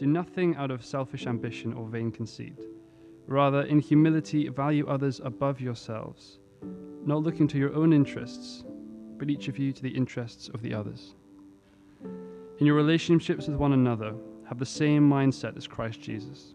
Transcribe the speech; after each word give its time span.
Do 0.00 0.06
nothing 0.06 0.56
out 0.56 0.70
of 0.70 0.82
selfish 0.82 1.26
ambition 1.26 1.74
or 1.74 1.86
vain 1.86 2.10
conceit. 2.10 2.56
Rather, 3.26 3.62
in 3.64 3.80
humility, 3.80 4.48
value 4.48 4.86
others 4.86 5.20
above 5.22 5.60
yourselves, 5.60 6.38
not 7.04 7.22
looking 7.22 7.46
to 7.48 7.58
your 7.58 7.74
own 7.74 7.92
interests, 7.92 8.64
but 9.18 9.28
each 9.28 9.48
of 9.48 9.58
you 9.58 9.74
to 9.74 9.82
the 9.82 9.90
interests 9.90 10.48
of 10.54 10.62
the 10.62 10.72
others. 10.72 11.14
In 12.58 12.66
your 12.66 12.76
relationships 12.76 13.46
with 13.46 13.56
one 13.56 13.74
another, 13.74 14.14
have 14.48 14.58
the 14.58 14.64
same 14.64 15.06
mindset 15.06 15.58
as 15.58 15.66
Christ 15.66 16.00
Jesus, 16.00 16.54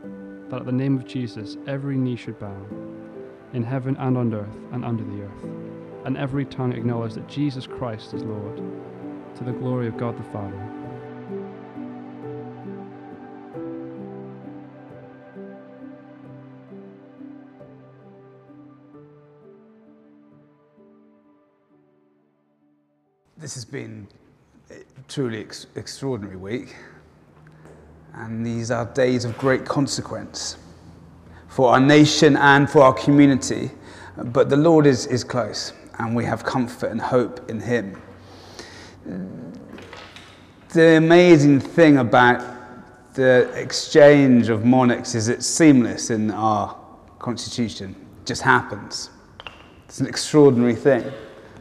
that 0.51 0.59
at 0.59 0.65
the 0.65 0.71
name 0.71 0.97
of 0.97 1.05
Jesus 1.05 1.55
every 1.65 1.95
knee 1.95 2.17
should 2.17 2.37
bow, 2.37 2.65
in 3.53 3.63
heaven 3.63 3.95
and 3.97 4.17
on 4.17 4.33
earth 4.33 4.57
and 4.73 4.83
under 4.83 5.03
the 5.05 5.23
earth, 5.23 5.43
and 6.05 6.17
every 6.17 6.43
tongue 6.43 6.73
acknowledge 6.73 7.13
that 7.13 7.27
Jesus 7.29 7.65
Christ 7.65 8.13
is 8.13 8.23
Lord, 8.23 8.57
to 9.37 9.43
the 9.45 9.53
glory 9.53 9.87
of 9.87 9.97
God 9.97 10.19
the 10.19 10.23
Father. 10.23 10.61
This 23.37 23.53
has 23.55 23.63
been 23.63 24.09
a 24.69 24.83
truly 25.07 25.39
ex- 25.39 25.67
extraordinary 25.75 26.35
week, 26.35 26.75
and 28.13 28.45
these 28.45 28.71
are 28.71 28.85
days 28.85 29.25
of 29.25 29.37
great 29.37 29.65
consequence 29.65 30.57
for 31.47 31.71
our 31.71 31.79
nation 31.79 32.37
and 32.37 32.69
for 32.69 32.81
our 32.81 32.93
community. 32.93 33.71
But 34.17 34.49
the 34.49 34.57
Lord 34.57 34.85
is, 34.85 35.05
is 35.07 35.23
close, 35.23 35.73
and 35.99 36.15
we 36.15 36.25
have 36.25 36.43
comfort 36.43 36.91
and 36.91 37.01
hope 37.01 37.49
in 37.49 37.59
Him. 37.59 38.01
The 40.69 40.97
amazing 40.97 41.59
thing 41.59 41.97
about 41.97 42.43
the 43.13 43.49
exchange 43.55 44.49
of 44.49 44.65
monarchs 44.65 45.15
is 45.15 45.27
it's 45.27 45.45
seamless 45.45 46.09
in 46.09 46.31
our 46.31 46.77
constitution. 47.19 47.95
It 48.21 48.27
just 48.27 48.41
happens. 48.41 49.09
It's 49.85 49.99
an 49.99 50.07
extraordinary 50.07 50.75
thing 50.75 51.11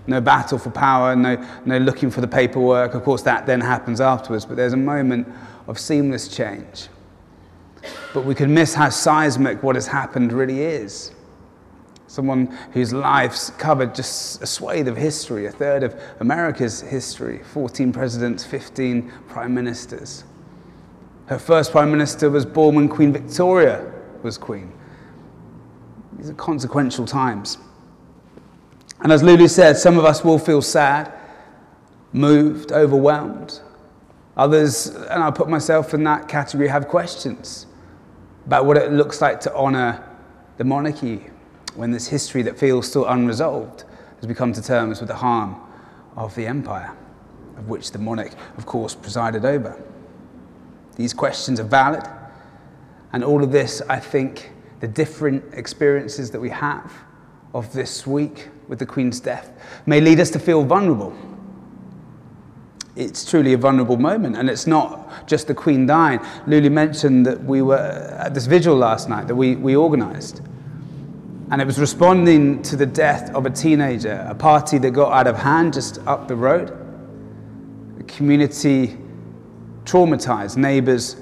no 0.07 0.21
battle 0.21 0.59
for 0.59 0.71
power, 0.71 1.15
no, 1.15 1.43
no 1.65 1.79
looking 1.79 2.11
for 2.11 2.21
the 2.21 2.29
paperwork. 2.29 2.95
Of 2.95 3.05
course, 3.05 3.23
that 3.23 3.47
then 3.47 3.61
happens 3.61 4.01
afterwards, 4.01 4.45
but 4.45 4.57
there's 4.57 4.73
a 4.73 4.79
moment 4.79 5.29
of 5.71 5.79
seamless 5.79 6.27
change. 6.27 6.89
But 8.13 8.25
we 8.25 8.35
can 8.35 8.53
miss 8.53 8.75
how 8.75 8.91
seismic 8.91 9.63
what 9.63 9.77
has 9.77 9.87
happened 9.87 10.33
really 10.33 10.63
is. 10.63 11.13
Someone 12.09 12.47
whose 12.73 12.93
life's 12.93 13.51
covered 13.51 13.95
just 13.95 14.43
a 14.43 14.47
swathe 14.47 14.89
of 14.89 14.97
history, 14.97 15.47
a 15.47 15.53
third 15.53 15.85
of 15.85 15.95
America's 16.19 16.81
history 16.81 17.39
14 17.53 17.93
presidents, 17.93 18.45
15 18.45 19.13
prime 19.29 19.55
ministers. 19.55 20.25
Her 21.27 21.39
first 21.39 21.71
prime 21.71 21.93
minister 21.93 22.29
was 22.29 22.45
born 22.45 22.75
when 22.75 22.89
Queen 22.89 23.13
Victoria 23.13 23.93
was 24.25 24.37
queen. 24.37 24.73
These 26.19 26.31
are 26.31 26.35
consequential 26.35 27.07
times. 27.07 27.59
And 29.03 29.13
as 29.13 29.23
Lulu 29.23 29.47
said, 29.47 29.77
some 29.77 29.97
of 29.97 30.05
us 30.05 30.25
will 30.25 30.41
feel 30.41 30.63
sad, 30.63 31.13
moved, 32.13 32.73
overwhelmed. 32.73 33.61
Others, 34.41 34.87
and 34.87 35.23
I 35.23 35.31
put 35.31 35.51
myself 35.51 35.93
in 35.93 36.03
that 36.05 36.27
category, 36.27 36.67
have 36.69 36.89
questions 36.89 37.67
about 38.47 38.65
what 38.65 38.79
it 38.79 38.91
looks 38.91 39.21
like 39.21 39.39
to 39.41 39.55
honour 39.55 40.03
the 40.57 40.65
monarchy 40.65 41.27
when 41.75 41.91
this 41.91 42.09
history 42.09 42.41
that 42.45 42.59
feels 42.59 42.89
still 42.89 43.05
unresolved 43.05 43.85
has 44.17 44.27
become 44.27 44.55
to 44.55 44.63
terms 44.63 44.99
with 44.99 45.09
the 45.09 45.17
harm 45.17 45.57
of 46.17 46.35
the 46.37 46.47
empire, 46.47 46.91
of 47.59 47.69
which 47.69 47.93
the 47.93 47.99
monarch, 47.99 48.33
of 48.57 48.65
course, 48.65 48.95
presided 48.95 49.45
over. 49.45 49.79
These 50.97 51.13
questions 51.13 51.61
are 51.61 51.65
valid, 51.65 52.09
and 53.13 53.23
all 53.23 53.45
of 53.45 53.53
this, 53.53 53.83
I 53.91 53.99
think, 53.99 54.53
the 54.81 54.89
different 54.89 55.53
experiences 55.53 56.31
that 56.31 56.41
we 56.41 56.49
have 56.49 56.91
of 57.53 57.71
this 57.75 58.07
week 58.07 58.49
with 58.69 58.79
the 58.79 58.87
Queen's 58.87 59.21
death 59.21 59.53
may 59.85 60.01
lead 60.01 60.19
us 60.19 60.31
to 60.31 60.39
feel 60.39 60.65
vulnerable. 60.65 61.15
It's 62.97 63.29
truly 63.29 63.53
a 63.53 63.59
vulnerable 63.59 63.97
moment, 63.97 64.37
and 64.37 64.51
it's 64.51 64.67
not 64.67 65.27
just 65.27 65.47
the 65.47 65.55
Queen 65.55 65.87
dying. 65.87 66.21
Lulu 66.47 66.71
mentioned 66.71 67.25
that 67.27 67.43
we 67.43 67.63
were 67.63 67.77
at 67.77 68.35
this 68.35 68.47
vigil 68.47 68.77
last 68.77 69.09
night 69.09 69.29
that 69.29 69.35
we, 69.35 69.57
we 69.57 69.77
organised. 69.77 70.43
And 71.51 71.61
it 71.61 71.65
was 71.65 71.79
responding 71.79 72.63
to 72.63 72.77
the 72.77 72.87
death 72.87 73.35
of 73.35 73.47
a 73.47 73.51
teenager, 73.51 74.25
a 74.29 74.35
party 74.35 74.79
that 74.79 74.91
got 74.91 75.13
out 75.13 75.27
of 75.27 75.37
hand 75.37 75.73
just 75.73 75.99
up 76.07 76.29
the 76.29 76.37
road. 76.37 76.77
The 77.97 78.05
community 78.05 78.97
traumatized, 79.85 80.57
neighbours 80.57 81.17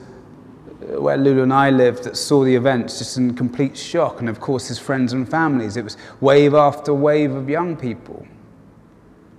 uh, 0.83 1.01
where 1.01 1.17
Lulu 1.17 1.43
and 1.43 1.53
I 1.53 1.71
lived 1.71 2.05
that 2.05 2.17
saw 2.17 2.45
the 2.45 2.55
events 2.55 2.99
just 2.99 3.17
in 3.17 3.35
complete 3.35 3.77
shock, 3.77 4.21
and 4.21 4.29
of 4.29 4.41
course 4.41 4.69
his 4.69 4.79
friends 4.79 5.13
and 5.13 5.29
families. 5.29 5.77
It 5.77 5.85
was 5.85 5.97
wave 6.21 6.55
after 6.55 6.93
wave 6.93 7.35
of 7.35 7.49
young 7.49 7.77
people. 7.77 8.27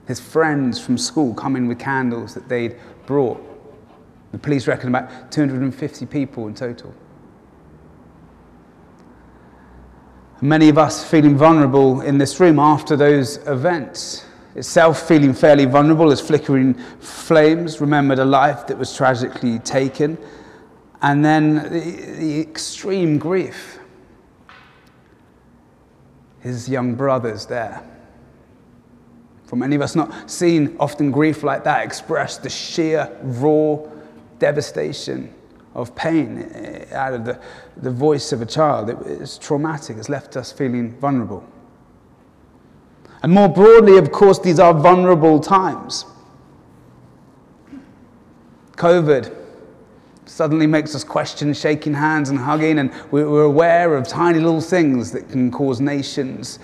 His 0.10 0.20
friends 0.20 0.84
from 0.84 0.98
school 0.98 1.36
coming 1.36 1.68
with 1.68 1.78
candles 1.78 2.34
that 2.34 2.50
they'd 2.50 2.76
brought. 3.06 3.40
The 4.32 4.40
police 4.40 4.66
reckon 4.66 4.90
about 4.90 5.32
250 5.32 6.08
people 6.08 6.48
in 6.48 6.56
total. 6.56 6.96
Many 10.42 10.68
of 10.68 10.80
us 10.80 11.08
feeling 11.08 11.38
vulnerable 11.38 12.02
in 12.02 12.18
this 12.18 12.40
room 12.40 12.58
after 12.58 12.96
those 12.96 13.38
events. 13.46 14.26
Itself 14.56 15.08
feeling 15.08 15.32
fairly 15.32 15.66
vulnerable 15.66 16.12
as 16.12 16.20
flickering 16.20 16.74
flames 16.74 17.80
remembered 17.80 18.18
a 18.18 18.26
life 18.26 18.66
that 18.66 18.80
was 18.80 18.96
tragically 18.96 19.60
taken 19.60 20.18
and 21.04 21.24
then 21.24 21.58
the, 21.72 22.16
the 22.18 22.42
extreme 22.42 23.20
grief. 23.20 23.78
His 26.40 26.68
young 26.68 26.96
brother's 26.96 27.46
there. 27.46 27.84
For 29.50 29.56
many 29.56 29.76
of 29.76 29.82
us 29.82 29.96
not 29.96 30.30
seen 30.30 30.76
often 30.80 31.10
grief 31.10 31.42
like 31.42 31.64
that 31.64 31.84
expressed 31.84 32.44
the 32.44 32.52
sheer 32.52 33.12
raw 33.24 33.80
devastation 34.38 35.34
of 35.74 35.96
pain 35.96 36.52
eh, 36.54 36.86
out 36.94 37.14
of 37.16 37.26
the, 37.26 37.40
the 37.78 37.90
voice 37.90 38.32
of 38.32 38.44
a 38.44 38.46
child. 38.46 38.92
It, 38.92 39.00
It 39.08 39.22
is 39.22 39.40
traumatic. 39.40 39.98
It's 39.98 40.08
left 40.08 40.38
us 40.38 40.52
feeling 40.52 40.92
vulnerable. 41.00 41.44
And 43.24 43.32
more 43.32 43.50
broadly, 43.50 43.98
of 43.98 44.12
course, 44.12 44.38
these 44.38 44.60
are 44.60 44.72
vulnerable 44.72 45.40
times. 45.40 46.06
COVID 48.74 49.36
suddenly 50.26 50.68
makes 50.68 50.94
us 50.94 51.04
question 51.04 51.56
shaking 51.56 51.96
hands 51.96 52.30
and 52.30 52.38
hugging, 52.38 52.78
and 52.78 52.94
we're 53.10 53.46
aware 53.46 53.96
of 53.96 54.08
tiny 54.08 54.38
little 54.38 54.62
things 54.62 55.12
that 55.14 55.28
can 55.28 55.50
cause 55.50 55.82
nations 55.82 56.60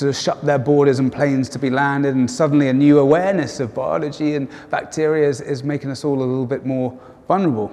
to 0.00 0.12
shut 0.12 0.44
their 0.44 0.58
borders 0.58 0.98
and 0.98 1.12
planes 1.12 1.48
to 1.50 1.58
be 1.58 1.70
landed, 1.70 2.14
and 2.14 2.30
suddenly 2.30 2.68
a 2.68 2.72
new 2.72 2.98
awareness 2.98 3.60
of 3.60 3.74
biology 3.74 4.34
and 4.34 4.48
bacteria 4.70 5.28
is, 5.28 5.40
is 5.40 5.62
making 5.62 5.90
us 5.90 6.04
all 6.04 6.18
a 6.18 6.24
little 6.24 6.46
bit 6.46 6.66
more 6.66 6.98
vulnerable. 7.26 7.70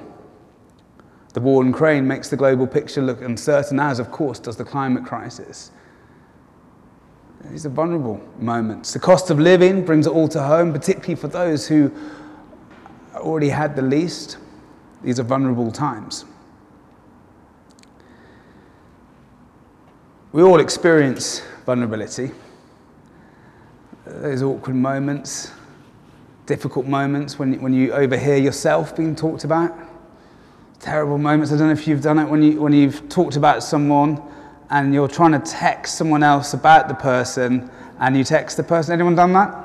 The 1.33 1.41
war 1.41 1.61
in 1.61 1.67
Ukraine 1.67 2.07
makes 2.07 2.29
the 2.29 2.37
global 2.37 2.65
picture 2.65 3.01
look 3.01 3.21
uncertain, 3.21 3.79
as, 3.79 3.99
of 3.99 4.09
course, 4.11 4.39
does 4.39 4.55
the 4.55 4.63
climate 4.63 5.05
crisis. 5.05 5.71
These 7.51 7.65
are 7.65 7.69
vulnerable 7.69 8.21
moments. 8.39 8.93
The 8.93 8.99
cost 8.99 9.29
of 9.29 9.39
living 9.39 9.85
brings 9.85 10.07
it 10.07 10.11
all 10.11 10.27
to 10.29 10.41
home, 10.41 10.71
particularly 10.73 11.15
for 11.15 11.27
those 11.27 11.67
who 11.67 11.91
already 13.15 13.49
had 13.49 13.75
the 13.75 13.81
least. 13.81 14.37
These 15.03 15.19
are 15.19 15.23
vulnerable 15.23 15.71
times. 15.71 16.25
We 20.35 20.43
all 20.43 20.59
experience 20.59 21.41
vulnerability. 21.65 22.29
Those 24.05 24.43
awkward 24.43 24.75
moments, 24.75 25.53
difficult 26.45 26.87
moments 26.87 27.39
when, 27.39 27.61
when 27.61 27.73
you 27.73 27.93
overhear 27.93 28.35
yourself 28.35 28.97
being 28.97 29.15
talked 29.15 29.45
about. 29.45 29.73
Terrible 30.81 31.17
moments. 31.17 31.53
I 31.53 31.57
don't 31.57 31.67
know 31.67 31.71
if 31.71 31.87
you've 31.87 32.01
done 32.01 32.19
it 32.19 32.25
when, 32.25 32.43
you, 32.43 32.59
when 32.59 32.73
you've 32.73 33.07
talked 33.07 33.37
about 33.37 33.63
someone 33.63 34.21
and 34.69 34.93
you're 34.93 35.07
trying 35.07 35.31
to 35.31 35.39
text 35.39 35.95
someone 35.95 36.21
else 36.21 36.53
about 36.53 36.89
the 36.89 36.95
person 36.95 37.71
and 38.01 38.17
you 38.17 38.25
text 38.25 38.57
the 38.57 38.63
person. 38.63 38.93
Anyone 38.93 39.15
done 39.15 39.31
that? 39.31 39.55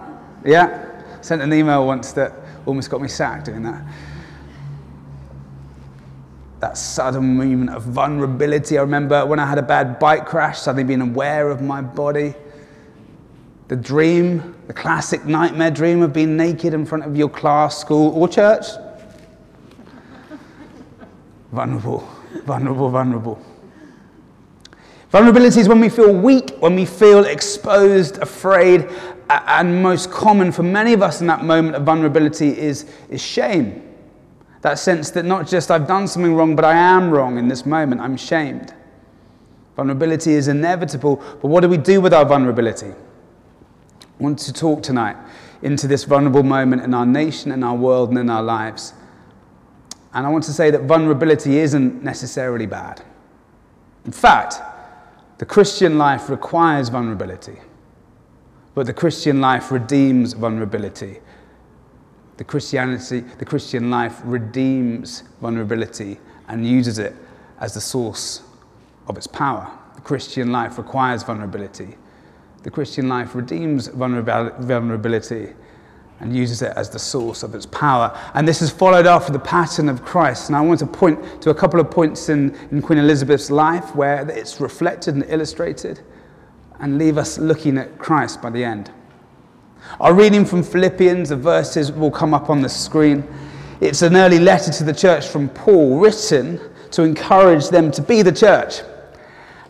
Yeah? 0.45 1.21
Sent 1.21 1.43
an 1.43 1.53
email 1.53 1.85
once 1.85 2.13
that 2.13 2.33
almost 2.65 2.91
got 2.91 3.03
me 3.03 3.09
sacked 3.09 3.47
doing 3.47 3.65
that. 3.65 3.83
That 6.61 6.77
sudden 6.77 7.37
moment 7.37 7.71
of 7.71 7.83
vulnerability. 7.83 8.77
I 8.77 8.83
remember 8.83 9.25
when 9.25 9.39
I 9.39 9.47
had 9.47 9.59
a 9.59 9.63
bad 9.63 9.99
bike 9.99 10.27
crash, 10.27 10.61
suddenly 10.61 10.85
being 10.85 11.01
aware 11.01 11.51
of 11.51 11.63
my 11.63 11.81
body. 11.81 12.35
The 13.69 13.77
dream, 13.77 14.57
the 14.67 14.73
classic 14.73 15.25
nightmare 15.25 15.71
dream 15.71 16.03
of 16.03 16.13
being 16.13 16.37
naked 16.37 16.75
in 16.75 16.85
front 16.85 17.05
of 17.05 17.17
your 17.17 17.31
class, 17.31 17.79
school, 17.79 18.15
or 18.15 18.29
church. 18.29 18.67
vulnerable, 21.53 22.07
vulnerable, 22.45 22.91
vulnerable. 22.91 23.43
Vulnerability 25.11 25.61
is 25.61 25.69
when 25.69 25.81
we 25.81 25.89
feel 25.89 26.13
weak, 26.13 26.51
when 26.61 26.77
we 26.77 26.85
feel 26.85 27.25
exposed, 27.25 28.19
afraid, 28.19 28.89
and 29.29 29.83
most 29.83 30.11
common 30.11 30.53
for 30.53 30.63
many 30.63 30.93
of 30.93 31.03
us 31.03 31.21
in 31.21 31.27
that 31.27 31.45
moment 31.45 31.75
of 31.75 31.83
vulnerability 31.85 32.57
is, 32.57 32.87
is 33.09 33.23
shame. 33.23 33.90
That 34.63 34.79
sense 34.79 35.11
that 35.13 35.25
not 35.25 35.49
just 35.49 35.71
I've 35.71 35.87
done 35.87 36.07
something 36.07 36.35
wrong, 36.35 36.55
but 36.55 36.65
I 36.65 36.75
am 36.75 37.11
wrong 37.11 37.39
in 37.39 37.49
this 37.49 37.65
moment, 37.65 38.01
I'm 38.01 38.17
shamed. 38.17 38.75
Vulnerability 39.77 40.33
is 40.33 40.49
inevitable, 40.49 41.17
but 41.17 41.49
what 41.49 41.61
do 41.61 41.69
we 41.69 41.79
do 41.79 42.01
with 42.01 42.13
our 42.13 42.27
vulnerability? 42.27 42.89
I 42.89 44.23
want 44.23 44.39
to 44.41 44.53
talk 44.53 44.83
tonight 44.83 45.17
into 45.63 45.87
this 45.87 46.05
vulnerable 46.05 46.43
moment 46.43 46.83
in 46.83 46.93
our 46.93 47.07
nation, 47.07 47.53
in 47.53 47.63
our 47.63 47.75
world, 47.75 48.11
and 48.11 48.19
in 48.19 48.29
our 48.29 48.43
lives. 48.43 48.93
And 50.13 50.27
I 50.27 50.31
want 50.31 50.45
to 50.45 50.53
say 50.53 50.71
that 50.71 50.83
vulnerability 50.83 51.59
isn't 51.59 52.03
necessarily 52.03 52.67
bad. 52.67 53.03
In 54.05 54.13
fact, 54.13 54.61
the 55.39 55.47
Christian 55.47 55.97
life 55.97 56.29
requires 56.29 56.91
vulnerability, 56.91 57.57
but 58.75 58.85
the 58.87 58.93
Christian 58.93 59.41
life 59.41 59.71
redeems 59.71 60.35
vulnerability. 60.35 61.21
The 62.41 62.45
Christianity, 62.45 63.21
the 63.21 63.45
Christian 63.45 63.91
life 63.91 64.23
redeems 64.25 65.25
vulnerability 65.43 66.19
and 66.49 66.67
uses 66.67 66.99
it 66.99 67.15
as 67.61 67.75
the 67.75 67.83
source 67.83 68.41
of 69.09 69.19
its 69.19 69.27
power. 69.27 69.71
The 69.95 70.01
Christian 70.01 70.51
life 70.51 70.79
requires 70.79 71.23
vulnerability. 71.23 71.99
The 72.63 72.71
Christian 72.71 73.11
life 73.11 73.35
redeems 73.35 73.89
vulnerability 73.89 75.53
and 76.21 76.35
uses 76.35 76.63
it 76.63 76.73
as 76.77 76.89
the 76.89 76.99
source 76.99 77.43
of 77.43 77.55
its 77.55 77.67
power. 77.67 78.19
And 78.33 78.49
this 78.49 78.63
is 78.63 78.71
followed 78.71 79.07
after 79.07 79.35
the 79.35 79.39
pattern 79.39 79.91
of 79.91 80.03
Christ. 80.03 80.49
And 80.49 80.57
I 80.57 80.63
want 80.63 80.79
to 80.79 80.87
point 80.87 81.43
to 81.43 81.51
a 81.51 81.55
couple 81.55 81.79
of 81.79 81.91
points 81.91 82.31
in, 82.31 82.57
in 82.71 82.81
Queen 82.81 83.01
Elizabeth's 83.01 83.51
life 83.51 83.95
where 83.95 84.27
it's 84.31 84.63
reflected 84.63 85.13
and 85.13 85.27
illustrated 85.29 86.01
and 86.79 86.97
leave 86.97 87.19
us 87.19 87.37
looking 87.37 87.77
at 87.77 87.99
Christ 87.99 88.41
by 88.41 88.49
the 88.49 88.65
end. 88.65 88.91
Our 90.01 90.15
reading 90.15 90.45
from 90.45 90.63
Philippians, 90.63 91.29
the 91.29 91.37
verses 91.37 91.93
will 91.93 92.11
come 92.11 92.35
up 92.35 92.51
on 92.51 92.63
the 92.63 92.69
screen. 92.69 93.27
It's 93.81 94.03
an 94.03 94.17
early 94.17 94.39
letter 94.39 94.71
to 94.73 94.85
the 94.85 94.93
church 94.93 95.27
from 95.27 95.49
Paul, 95.49 95.99
written 95.99 96.61
to 96.93 97.03
encourage 97.03 97.69
them 97.69 97.91
to 97.93 98.03
be 98.03 98.23
the 98.23 98.33
church. 98.33 98.81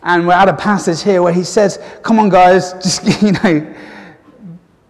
And 0.03 0.27
we're 0.27 0.33
at 0.33 0.49
a 0.49 0.55
passage 0.55 1.03
here 1.03 1.21
where 1.21 1.33
he 1.33 1.43
says, 1.43 1.79
Come 2.01 2.19
on, 2.19 2.29
guys, 2.29 2.73
just, 2.83 3.21
you 3.21 3.31
know, 3.31 3.75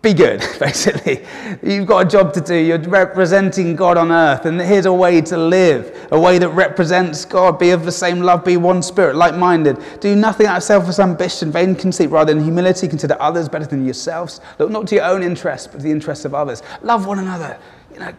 be 0.02 0.14
good, 0.14 0.40
basically. 0.60 1.26
You've 1.62 1.86
got 1.86 2.08
a 2.08 2.10
job 2.10 2.34
to 2.34 2.42
do. 2.42 2.56
You're 2.56 2.80
representing 2.80 3.76
God 3.76 3.98
on 3.98 4.12
earth, 4.12 4.46
and 4.46 4.60
here's 4.60 4.88
a 4.88 4.94
way 4.94 5.22
to 5.22 5.38
live, 5.38 6.08
a 6.12 6.20
way 6.20 6.40
that 6.40 6.50
represents 6.50 7.24
God. 7.24 7.60
Be 7.60 7.70
of 7.70 7.86
the 7.86 7.92
same 7.92 8.22
love, 8.22 8.44
be 8.44 8.58
one 8.58 8.82
spirit, 8.82 9.16
like 9.16 9.36
minded. 9.36 9.78
Do 10.00 10.16
nothing 10.16 10.48
out 10.48 10.58
of 10.58 10.64
selfish 10.64 10.98
ambition, 10.98 11.52
vain 11.52 11.76
conceit, 11.76 12.08
rather 12.08 12.34
than 12.34 12.44
humility. 12.44 12.88
Consider 12.88 13.16
others 13.20 13.48
better 13.48 13.68
than 13.68 13.86
yourselves. 13.86 14.42
Look 14.58 14.72
not 14.72 14.88
to 14.88 14.96
your 14.96 15.06
own 15.06 15.22
interests, 15.22 15.68
but 15.68 15.78
to 15.78 15.84
the 15.84 15.92
interests 15.92 16.26
of 16.26 16.34
others. 16.34 16.64
Love 16.82 17.06
one 17.06 17.20
another. 17.20 17.60
You 17.94 18.00
know, 18.00 18.14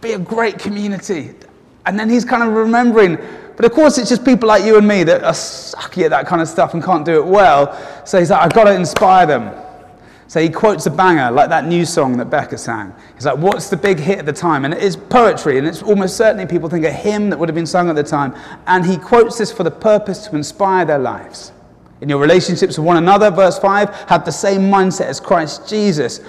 be 0.00 0.12
a 0.12 0.18
great 0.18 0.58
community. 0.58 1.34
And 1.86 1.98
then 1.98 2.08
he's 2.08 2.24
kind 2.24 2.42
of 2.42 2.54
remembering, 2.54 3.18
but 3.56 3.66
of 3.66 3.72
course, 3.72 3.98
it's 3.98 4.08
just 4.08 4.24
people 4.24 4.48
like 4.48 4.64
you 4.64 4.78
and 4.78 4.86
me 4.86 5.04
that 5.04 5.22
are 5.22 5.32
sucky 5.32 6.04
at 6.04 6.10
that 6.10 6.26
kind 6.26 6.40
of 6.40 6.48
stuff 6.48 6.74
and 6.74 6.82
can't 6.82 7.04
do 7.04 7.16
it 7.16 7.26
well. 7.26 7.76
So 8.06 8.18
he's 8.18 8.30
like, 8.30 8.40
I've 8.40 8.52
got 8.52 8.64
to 8.64 8.74
inspire 8.74 9.26
them. 9.26 9.63
So 10.26 10.40
he 10.40 10.48
quotes 10.48 10.86
a 10.86 10.90
banger 10.90 11.30
like 11.30 11.50
that 11.50 11.66
new 11.66 11.84
song 11.84 12.16
that 12.16 12.26
Becca 12.26 12.58
sang. 12.58 12.94
He's 13.14 13.26
like, 13.26 13.38
What's 13.38 13.68
the 13.68 13.76
big 13.76 13.98
hit 13.98 14.18
at 14.18 14.26
the 14.26 14.32
time? 14.32 14.64
And 14.64 14.72
it 14.72 14.82
is 14.82 14.96
poetry, 14.96 15.58
and 15.58 15.66
it's 15.66 15.82
almost 15.82 16.16
certainly 16.16 16.46
people 16.46 16.68
think 16.68 16.84
a 16.84 16.92
hymn 16.92 17.30
that 17.30 17.38
would 17.38 17.48
have 17.48 17.54
been 17.54 17.66
sung 17.66 17.88
at 17.88 17.96
the 17.96 18.02
time. 18.02 18.34
And 18.66 18.84
he 18.84 18.96
quotes 18.96 19.38
this 19.38 19.52
for 19.52 19.62
the 19.62 19.70
purpose 19.70 20.26
to 20.26 20.36
inspire 20.36 20.84
their 20.84 20.98
lives. 20.98 21.52
In 22.00 22.08
your 22.08 22.18
relationships 22.18 22.76
with 22.76 22.86
one 22.86 22.96
another, 22.96 23.30
verse 23.30 23.58
5, 23.58 24.08
have 24.08 24.24
the 24.24 24.32
same 24.32 24.62
mindset 24.62 25.06
as 25.06 25.20
Christ 25.20 25.68
Jesus, 25.68 26.20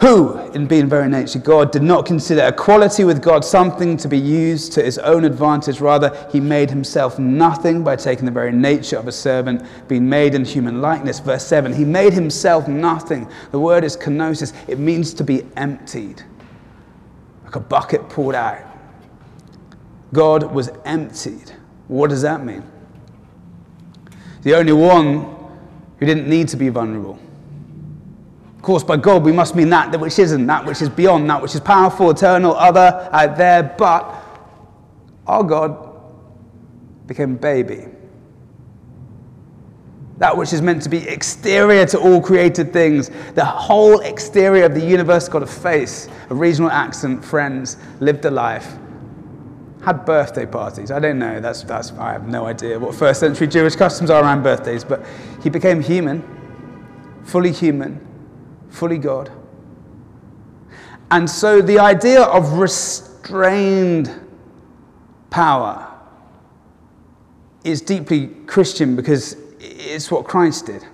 who, 0.00 0.36
in 0.50 0.66
being 0.66 0.88
very 0.88 1.08
nature 1.08 1.38
God, 1.38 1.70
did 1.70 1.82
not 1.82 2.06
consider 2.06 2.44
equality 2.46 3.04
with 3.04 3.22
God 3.22 3.44
something 3.44 3.96
to 3.98 4.08
be 4.08 4.18
used 4.18 4.72
to 4.72 4.82
his 4.82 4.98
own 4.98 5.24
advantage. 5.24 5.80
Rather, 5.80 6.28
he 6.32 6.40
made 6.40 6.70
himself 6.70 7.18
nothing 7.20 7.84
by 7.84 7.94
taking 7.94 8.24
the 8.24 8.32
very 8.32 8.52
nature 8.52 8.96
of 8.96 9.06
a 9.06 9.12
servant, 9.12 9.62
being 9.86 10.08
made 10.08 10.34
in 10.34 10.44
human 10.44 10.80
likeness. 10.80 11.20
Verse 11.20 11.46
7 11.46 11.72
He 11.72 11.84
made 11.84 12.12
himself 12.12 12.66
nothing. 12.66 13.30
The 13.52 13.60
word 13.60 13.84
is 13.84 13.96
kenosis, 13.96 14.52
it 14.68 14.78
means 14.80 15.14
to 15.14 15.24
be 15.24 15.46
emptied, 15.56 16.22
like 17.44 17.54
a 17.54 17.60
bucket 17.60 18.08
poured 18.08 18.34
out. 18.34 18.64
God 20.12 20.52
was 20.52 20.70
emptied. 20.84 21.52
What 21.86 22.10
does 22.10 22.22
that 22.22 22.44
mean? 22.44 22.64
The 24.42 24.54
only 24.54 24.72
one 24.72 25.20
who 25.98 26.06
didn't 26.06 26.28
need 26.28 26.48
to 26.48 26.56
be 26.56 26.70
vulnerable 26.70 27.21
course, 28.62 28.84
by 28.84 28.96
God, 28.96 29.24
we 29.24 29.32
must 29.32 29.56
mean 29.56 29.70
that, 29.70 29.90
that 29.92 30.00
which 30.00 30.18
isn't, 30.18 30.46
that 30.46 30.64
which 30.64 30.80
is 30.80 30.88
beyond, 30.88 31.28
that 31.28 31.42
which 31.42 31.54
is 31.54 31.60
powerful, 31.60 32.10
eternal, 32.10 32.54
other, 32.54 33.08
out 33.12 33.36
there. 33.36 33.74
But 33.76 34.14
our 35.26 35.42
God 35.42 36.00
became 37.06 37.34
a 37.34 37.38
baby. 37.38 37.86
That 40.18 40.36
which 40.36 40.52
is 40.52 40.62
meant 40.62 40.82
to 40.82 40.88
be 40.88 41.08
exterior 41.08 41.84
to 41.86 41.98
all 41.98 42.20
created 42.20 42.72
things, 42.72 43.10
the 43.34 43.44
whole 43.44 43.98
exterior 44.00 44.64
of 44.64 44.74
the 44.74 44.84
universe 44.84 45.28
got 45.28 45.42
a 45.42 45.46
face, 45.46 46.08
a 46.30 46.34
regional 46.34 46.70
accent, 46.70 47.24
friends, 47.24 47.76
lived 47.98 48.24
a 48.26 48.30
life, 48.30 48.76
had 49.84 50.04
birthday 50.04 50.46
parties. 50.46 50.92
I 50.92 51.00
don't 51.00 51.18
know, 51.18 51.40
that's, 51.40 51.64
that's, 51.64 51.90
I 51.92 52.12
have 52.12 52.28
no 52.28 52.46
idea 52.46 52.78
what 52.78 52.94
first 52.94 53.18
century 53.18 53.48
Jewish 53.48 53.74
customs 53.74 54.10
are 54.10 54.22
around 54.22 54.44
birthdays, 54.44 54.84
but 54.84 55.04
he 55.42 55.50
became 55.50 55.82
human, 55.82 56.22
fully 57.24 57.50
human 57.50 58.11
fully 58.72 58.98
God. 58.98 59.30
And 61.10 61.28
so 61.28 61.60
the 61.60 61.78
idea 61.78 62.22
of 62.22 62.54
restrained 62.54 64.10
power 65.30 65.88
is 67.64 67.80
deeply 67.80 68.28
Christian 68.46 68.96
because 68.96 69.36
it's 69.60 70.10
what 70.10 70.24
Christ 70.24 70.66
did. 70.66 70.84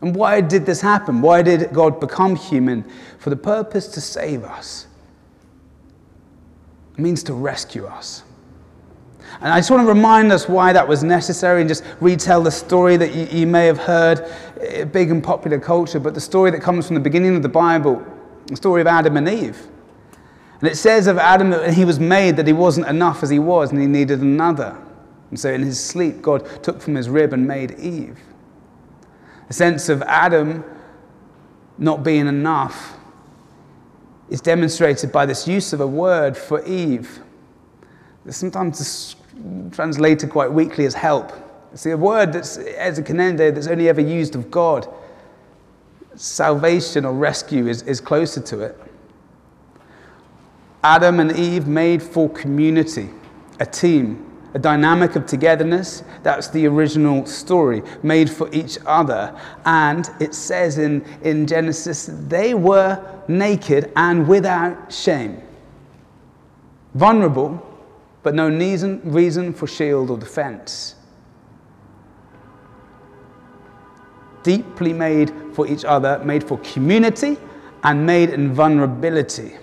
And 0.00 0.14
why 0.14 0.40
did 0.40 0.64
this 0.64 0.80
happen? 0.80 1.20
Why 1.20 1.42
did 1.42 1.72
God 1.72 2.00
become 2.00 2.36
human? 2.36 2.84
For 3.18 3.30
the 3.30 3.36
purpose 3.36 3.88
to 3.88 4.00
save 4.00 4.44
us. 4.44 4.86
It 6.94 7.00
means 7.00 7.22
to 7.24 7.34
rescue 7.34 7.86
us. 7.86 8.22
And 9.40 9.52
I 9.52 9.58
just 9.58 9.70
want 9.70 9.82
to 9.82 9.88
remind 9.88 10.32
us 10.32 10.48
why 10.48 10.72
that 10.72 10.86
was 10.86 11.04
necessary 11.04 11.60
and 11.60 11.68
just 11.68 11.84
retell 12.00 12.42
the 12.42 12.50
story 12.50 12.96
that 12.96 13.14
you, 13.14 13.26
you, 13.40 13.46
may 13.46 13.66
have 13.66 13.78
heard, 13.78 14.20
eh, 14.60 14.84
big 14.84 15.10
and 15.10 15.22
popular 15.22 15.58
culture, 15.58 16.00
but 16.00 16.14
the 16.14 16.20
story 16.20 16.50
that 16.50 16.62
comes 16.62 16.86
from 16.86 16.94
the 16.94 17.00
beginning 17.00 17.36
of 17.36 17.42
the 17.42 17.48
Bible, 17.48 18.04
the 18.46 18.56
story 18.56 18.80
of 18.80 18.86
Adam 18.86 19.16
and 19.16 19.28
Eve. 19.28 19.68
And 20.60 20.70
it 20.70 20.76
says 20.76 21.06
of 21.06 21.18
Adam 21.18 21.50
that 21.50 21.74
he 21.74 21.84
was 21.84 22.00
made 22.00 22.36
that 22.36 22.46
he 22.46 22.52
wasn't 22.54 22.86
enough 22.86 23.22
as 23.22 23.28
he 23.28 23.38
was 23.38 23.72
and 23.72 23.80
he 23.80 23.86
needed 23.86 24.20
another. 24.20 24.76
And 25.30 25.38
so 25.38 25.50
in 25.52 25.62
his 25.62 25.78
sleep, 25.78 26.22
God 26.22 26.62
took 26.62 26.80
from 26.80 26.94
his 26.94 27.10
rib 27.10 27.32
and 27.34 27.46
made 27.46 27.78
Eve. 27.78 28.18
The 29.48 29.54
sense 29.54 29.88
of 29.88 30.02
Adam 30.02 30.64
not 31.78 32.02
being 32.02 32.26
enough 32.26 32.96
is 34.30 34.40
demonstrated 34.40 35.12
by 35.12 35.26
this 35.26 35.46
use 35.46 35.72
of 35.72 35.80
a 35.80 35.86
word 35.86 36.36
for 36.36 36.64
Eve. 36.64 37.20
Sometimes 38.28 39.14
translated 39.70 40.30
quite 40.30 40.52
weakly 40.52 40.86
as 40.86 40.94
help. 40.94 41.32
It's 41.72 41.84
a 41.86 41.96
word 41.96 42.32
that's 42.32 42.56
ezer 42.56 43.02
kenegdo 43.02 43.54
that's 43.54 43.66
only 43.66 43.88
ever 43.88 44.00
used 44.00 44.34
of 44.34 44.50
God. 44.50 44.88
Salvation 46.14 47.04
or 47.04 47.12
rescue 47.12 47.66
is, 47.66 47.82
is 47.82 48.00
closer 48.00 48.40
to 48.40 48.60
it. 48.60 48.80
Adam 50.82 51.20
and 51.20 51.32
Eve 51.36 51.66
made 51.66 52.02
for 52.02 52.30
community, 52.30 53.10
a 53.60 53.66
team, 53.66 54.24
a 54.54 54.58
dynamic 54.58 55.16
of 55.16 55.26
togetherness. 55.26 56.04
That's 56.22 56.48
the 56.48 56.66
original 56.66 57.26
story, 57.26 57.82
made 58.02 58.30
for 58.30 58.48
each 58.54 58.78
other. 58.86 59.38
And 59.64 60.08
it 60.20 60.32
says 60.32 60.78
in, 60.78 61.04
in 61.22 61.46
Genesis, 61.46 62.08
they 62.28 62.54
were 62.54 63.04
naked 63.28 63.92
and 63.96 64.28
without 64.28 64.92
shame. 64.92 65.42
Vulnerable, 66.94 67.65
but 68.26 68.34
no 68.34 68.48
reason, 68.48 69.52
for 69.52 69.68
shield 69.68 70.10
or 70.10 70.18
defense. 70.18 70.96
deeply 74.42 74.92
made 74.92 75.32
for 75.54 75.66
each 75.66 75.84
other, 75.84 76.20
made 76.24 76.42
for 76.42 76.58
community, 76.58 77.36
and 77.84 78.04
made 78.04 78.30
in 78.30 78.52
vulnerability. 78.52 79.56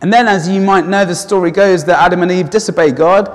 And 0.00 0.10
then, 0.10 0.28
as 0.28 0.46
you 0.48 0.60
might 0.60 0.86
know, 0.86 1.04
the 1.04 1.14
story 1.14 1.50
goes 1.50 1.84
that 1.84 1.98
Adam 1.98 2.22
and 2.22 2.30
Eve 2.30 2.50
disobey 2.50 2.90
God, 2.90 3.30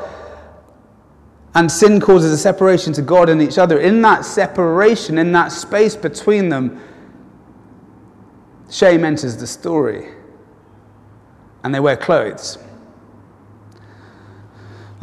and 1.56 1.72
sin 1.72 2.00
causes 2.00 2.32
a 2.32 2.38
separation 2.38 2.92
to 2.94 3.04
God 3.04 3.30
and 3.30 3.40
each 3.42 3.58
other. 3.58 3.80
In 3.80 4.02
that 4.02 4.26
separation, 4.26 5.20
in 5.20 5.32
that 5.34 5.52
space 5.52 5.96
between 5.96 6.50
them, 6.50 6.82
shame 8.70 9.06
enters 9.06 9.38
the 9.38 9.48
story, 9.48 10.12
and 11.64 11.74
they 11.74 11.80
wear 11.80 11.98
clothes. 11.98 12.60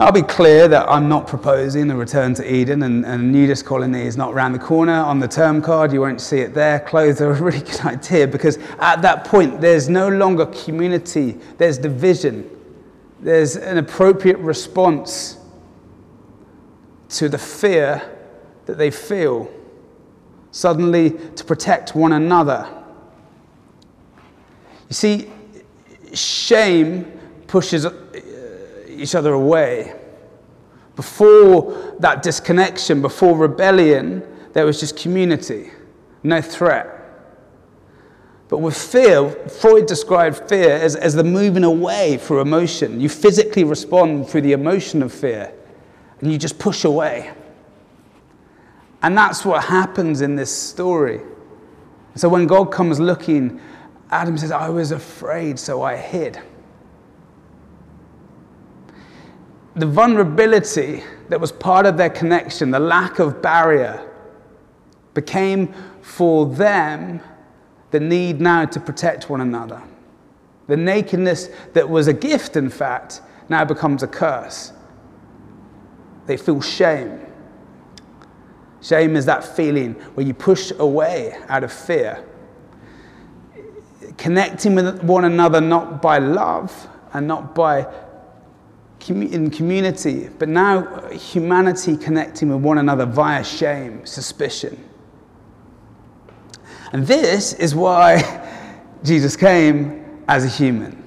I'll 0.03 0.11
be 0.11 0.23
clear 0.23 0.67
that 0.67 0.89
I'm 0.89 1.09
not 1.09 1.29
proposing 1.29 1.89
a 1.89 1.95
return 1.95 2.35
to 2.35 2.53
Eden, 2.53 2.83
and, 2.83 3.07
and 3.07 3.31
nudist 3.31 3.65
colony 3.65 4.03
is 4.03 4.17
not 4.17 4.35
around 4.35 4.53
the 4.53 4.59
corner. 4.59 4.95
On 4.95 5.21
the 5.21 5.29
term 5.29 5.63
card, 5.63 5.93
you 5.93 6.01
won't 6.01 6.21
see 6.21 6.41
it 6.41 6.55
there. 6.55 6.81
Clothes 6.81 7.21
are 7.21 7.31
a 7.31 7.41
really 7.41 7.61
good 7.61 7.81
idea 7.85 8.27
because 8.27 8.59
at 8.81 9.01
that 9.03 9.25
point, 9.25 9.61
there's 9.61 9.89
no 9.89 10.09
longer 10.09 10.47
community, 10.47 11.39
there's 11.57 11.79
division, 11.79 12.51
there's 13.21 13.55
an 13.55 13.79
appropriate 13.79 14.39
response 14.39 15.39
to 17.11 17.29
the 17.29 17.39
fear 17.39 18.03
that 18.67 18.79
they 18.79 18.91
feel, 18.91 19.49
suddenly 20.51 21.11
to 21.37 21.45
protect 21.45 21.95
one 21.95 22.11
another. 22.11 22.69
You 24.89 24.95
see, 24.95 25.31
shame 26.13 27.21
pushes 27.47 27.87
each 28.93 29.15
other 29.15 29.33
away. 29.33 29.95
Before 30.97 31.97
that 32.01 32.23
disconnection, 32.23 33.01
before 33.01 33.37
rebellion, 33.37 34.23
there 34.53 34.67
was 34.67 34.79
just 34.79 34.97
community, 34.97 35.71
no 36.23 36.41
threat. 36.43 36.99
But 38.49 38.59
with 38.59 38.77
fear, 38.77 39.31
Freud 39.49 39.87
described 39.87 40.47
fear 40.49 40.73
as, 40.73 40.95
as 40.95 41.15
the 41.15 41.25
moving 41.25 41.65
away 41.65 42.19
through 42.19 42.43
emotion. 42.43 43.01
You 43.01 43.09
physically 43.09 43.65
respond 43.65 44.29
through 44.29 44.43
the 44.43 44.53
emotion 44.53 45.03
of 45.03 45.11
fear, 45.11 45.55
and 46.21 46.31
you 46.31 46.37
just 46.37 46.59
push 46.59 46.85
away. 46.85 47.33
And 49.03 49.17
that's 49.17 49.45
what 49.45 49.65
happens 49.65 50.21
in 50.21 50.37
this 50.37 50.55
story. 50.55 51.23
So 52.15 52.29
when 52.29 52.47
God 52.47 52.67
comes 52.67 53.01
looking, 53.01 53.59
Adam 54.11 54.37
says, 54.37 54.51
I 54.53 54.69
was 54.69 54.93
afraid, 54.93 55.59
so 55.59 55.83
I 55.83 55.97
hid. 55.97 56.39
The 59.75 59.87
vulnerability 59.87 61.03
that 61.29 61.41
was 61.41 61.51
part 61.51 61.87
of 61.87 61.97
their 61.97 62.11
connection, 62.11 62.71
the 62.71 62.79
lack 62.79 63.19
of 63.19 63.41
barrier, 63.41 64.09
became 65.15 65.73
for 66.03 66.47
them 66.47 67.21
the 67.91 68.01
need 68.01 68.41
now 68.41 68.65
to 68.65 68.81
protect 68.81 69.31
one 69.31 69.41
another. 69.41 69.83
The 70.67 70.77
nakedness 70.77 71.49
that 71.73 71.89
was 71.89 72.09
a 72.09 72.13
gift, 72.13 72.57
in 72.57 72.71
fact, 72.71 73.23
now 73.49 73.65
becomes 73.65 74.03
a 74.03 74.07
curse. 74.07 74.73
They 76.27 76.37
feel 76.37 76.61
shame. 76.61 77.21
Shame 78.81 79.17
is 79.17 79.27
that 79.27 79.45
feeling 79.45 79.95
where 80.15 80.27
you 80.27 80.35
push 80.35 80.73
away 80.79 81.37
out 81.49 81.65
of 81.65 81.73
fear. 81.73 82.25
Connecting 84.17 84.75
with 84.75 85.03
one 85.03 85.25
another 85.25 85.61
not 85.61 86.03
by 86.03 86.19
love 86.19 86.89
and 87.13 87.27
not 87.27 87.55
by 87.55 87.87
in 89.11 89.51
community, 89.51 90.29
but 90.39 90.49
now 90.49 91.09
humanity 91.11 91.97
connecting 91.97 92.49
with 92.49 92.63
one 92.63 92.79
another 92.79 93.07
via 93.07 93.43
shame, 93.45 94.05
suspicion. 94.07 94.83
And 96.93 97.07
this 97.07 97.55
is 97.55 97.75
why 97.75 98.21
Jesus 99.05 99.37
came 99.37 100.23
as 100.29 100.45
a 100.45 100.49
human. 100.49 101.03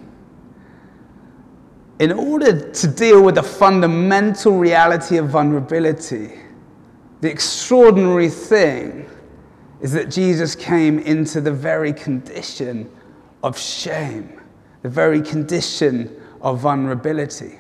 In 2.00 2.12
order 2.12 2.72
to 2.72 2.88
deal 2.88 3.24
with 3.24 3.36
the 3.36 3.44
fundamental 3.44 4.58
reality 4.58 5.18
of 5.18 5.30
vulnerability, 5.30 6.32
the 7.22 7.32
extraordinary 7.32 8.30
thing 8.30 9.10
is 9.80 9.94
that 9.94 10.10
Jesus 10.10 10.56
came 10.56 11.00
into 11.00 11.40
the 11.40 11.52
very 11.52 11.94
condition 11.94 12.92
of 13.44 13.58
shame, 13.58 14.42
the 14.82 14.90
very 14.90 15.22
condition 15.22 16.22
of 16.42 16.60
vulnerability. 16.60 17.60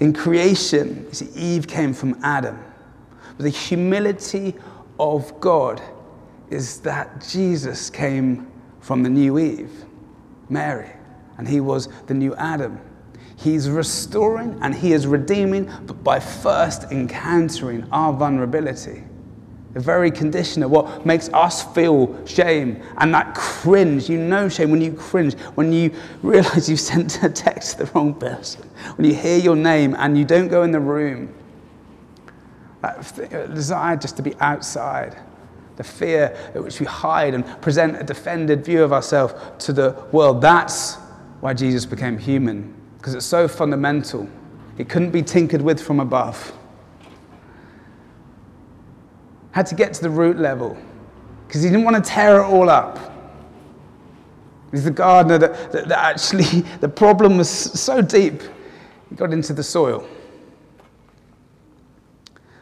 In 0.00 0.12
creation, 0.12 1.12
see, 1.12 1.28
Eve 1.34 1.66
came 1.66 1.92
from 1.92 2.18
Adam. 2.22 2.58
But 3.36 3.44
the 3.44 3.50
humility 3.50 4.54
of 4.98 5.38
God 5.40 5.82
is 6.50 6.80
that 6.80 7.26
Jesus 7.28 7.90
came 7.90 8.50
from 8.80 9.02
the 9.02 9.10
new 9.10 9.38
Eve, 9.38 9.84
Mary, 10.48 10.90
and 11.38 11.46
he 11.46 11.60
was 11.60 11.88
the 12.06 12.14
new 12.14 12.34
Adam. 12.36 12.80
He's 13.36 13.68
restoring 13.68 14.58
and 14.62 14.74
he 14.74 14.94
is 14.94 15.06
redeeming, 15.06 15.70
but 15.86 16.02
by 16.02 16.18
first 16.18 16.84
encountering 16.84 17.86
our 17.92 18.12
vulnerability 18.12 19.02
the 19.76 19.82
very 19.82 20.10
condition 20.10 20.62
of 20.62 20.70
what 20.70 21.04
makes 21.04 21.28
us 21.34 21.62
feel 21.74 22.26
shame 22.26 22.82
and 22.96 23.12
that 23.12 23.34
cringe. 23.34 24.08
You 24.08 24.16
know 24.16 24.48
shame 24.48 24.70
when 24.70 24.80
you 24.80 24.90
cringe, 24.90 25.34
when 25.54 25.70
you 25.70 25.92
realize 26.22 26.66
you've 26.66 26.80
sent 26.80 27.22
a 27.22 27.28
text 27.28 27.72
to 27.72 27.84
the 27.84 27.92
wrong 27.92 28.14
person, 28.14 28.62
when 28.96 29.06
you 29.06 29.14
hear 29.14 29.36
your 29.36 29.54
name 29.54 29.94
and 29.98 30.16
you 30.16 30.24
don't 30.24 30.48
go 30.48 30.62
in 30.62 30.70
the 30.70 30.80
room. 30.80 31.30
That 32.80 33.20
uh, 33.34 33.48
desire 33.48 33.98
just 33.98 34.16
to 34.16 34.22
be 34.22 34.34
outside, 34.40 35.18
the 35.76 35.84
fear 35.84 36.34
at 36.54 36.64
which 36.64 36.80
we 36.80 36.86
hide 36.86 37.34
and 37.34 37.44
present 37.60 38.00
a 38.00 38.02
defended 38.02 38.64
view 38.64 38.82
of 38.82 38.94
ourselves 38.94 39.34
to 39.66 39.74
the 39.74 40.06
world. 40.10 40.40
That's 40.40 40.94
why 41.40 41.52
Jesus 41.52 41.84
became 41.84 42.16
human, 42.16 42.74
because 42.96 43.14
it's 43.14 43.26
so 43.26 43.46
fundamental. 43.46 44.26
It 44.78 44.88
couldn't 44.88 45.10
be 45.10 45.20
tinkered 45.20 45.60
with 45.60 45.82
from 45.82 46.00
above 46.00 46.56
had 49.56 49.64
to 49.64 49.74
get 49.74 49.94
to 49.94 50.02
the 50.02 50.10
root 50.10 50.36
level 50.36 50.76
because 51.46 51.62
he 51.62 51.70
didn't 51.70 51.82
want 51.82 51.96
to 51.96 52.02
tear 52.02 52.42
it 52.42 52.44
all 52.44 52.68
up. 52.68 52.98
He's 54.70 54.84
the 54.84 54.90
gardener 54.90 55.38
that, 55.38 55.72
that, 55.72 55.88
that 55.88 55.98
actually, 55.98 56.60
the 56.80 56.90
problem 56.90 57.38
was 57.38 57.48
so 57.48 58.02
deep, 58.02 58.42
he 59.08 59.16
got 59.16 59.32
into 59.32 59.54
the 59.54 59.62
soil. 59.62 60.06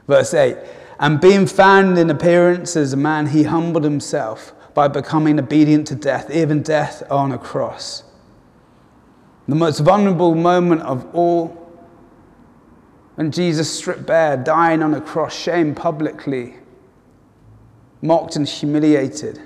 Verse 0.06 0.32
8 0.34 0.56
And 1.00 1.20
being 1.20 1.48
found 1.48 1.98
in 1.98 2.10
appearance 2.10 2.76
as 2.76 2.92
a 2.92 2.96
man, 2.96 3.26
he 3.26 3.42
humbled 3.42 3.82
himself 3.82 4.52
by 4.72 4.86
becoming 4.86 5.40
obedient 5.40 5.88
to 5.88 5.96
death, 5.96 6.30
even 6.30 6.62
death 6.62 7.02
on 7.10 7.32
a 7.32 7.38
cross. 7.38 8.04
The 9.48 9.56
most 9.56 9.80
vulnerable 9.80 10.36
moment 10.36 10.82
of 10.82 11.12
all, 11.12 11.48
when 13.16 13.32
Jesus 13.32 13.76
stripped 13.76 14.06
bare, 14.06 14.36
dying 14.36 14.80
on 14.80 14.94
a 14.94 15.00
cross, 15.00 15.36
shamed 15.36 15.76
publicly, 15.76 16.54
mocked 18.04 18.37
and 18.37 18.46
humiliated. 18.46 19.40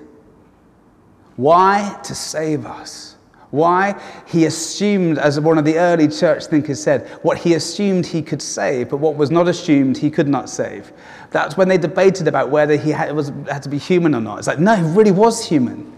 Why? 1.37 1.99
To 2.03 2.15
save 2.15 2.67
us. 2.67 3.17
Why? 3.51 3.99
He 4.27 4.45
assumed, 4.47 5.17
as 5.19 5.41
one 5.41 5.57
of 5.57 5.65
the 5.65 5.79
early 5.79 6.09
church 6.09 6.47
thinkers 6.47 6.83
said, 6.83 7.09
what 7.23 7.39
he 7.39 7.55
assumed 7.55 8.05
he 8.05 8.21
could 8.21 8.43
save, 8.43 8.91
but 8.91 8.99
what 8.99 9.15
was 9.17 9.31
not 9.31 9.49
assumed 9.49 9.97
he 9.97 10.11
could 10.11 10.29
not 10.29 10.51
save. 10.51 10.93
That's 11.31 11.57
when 11.57 11.69
they 11.69 11.79
debated 11.79 12.27
about 12.27 12.51
whether 12.51 12.77
he 12.77 12.91
had, 12.91 13.15
was, 13.15 13.33
had 13.49 13.63
to 13.63 13.69
be 13.69 13.79
human 13.79 14.15
or 14.15 14.21
not. 14.21 14.39
It's 14.39 14.49
like, 14.49 14.59
no, 14.59 14.75
he 14.75 14.83
really 14.83 15.13
was 15.13 15.47
human. 15.47 15.91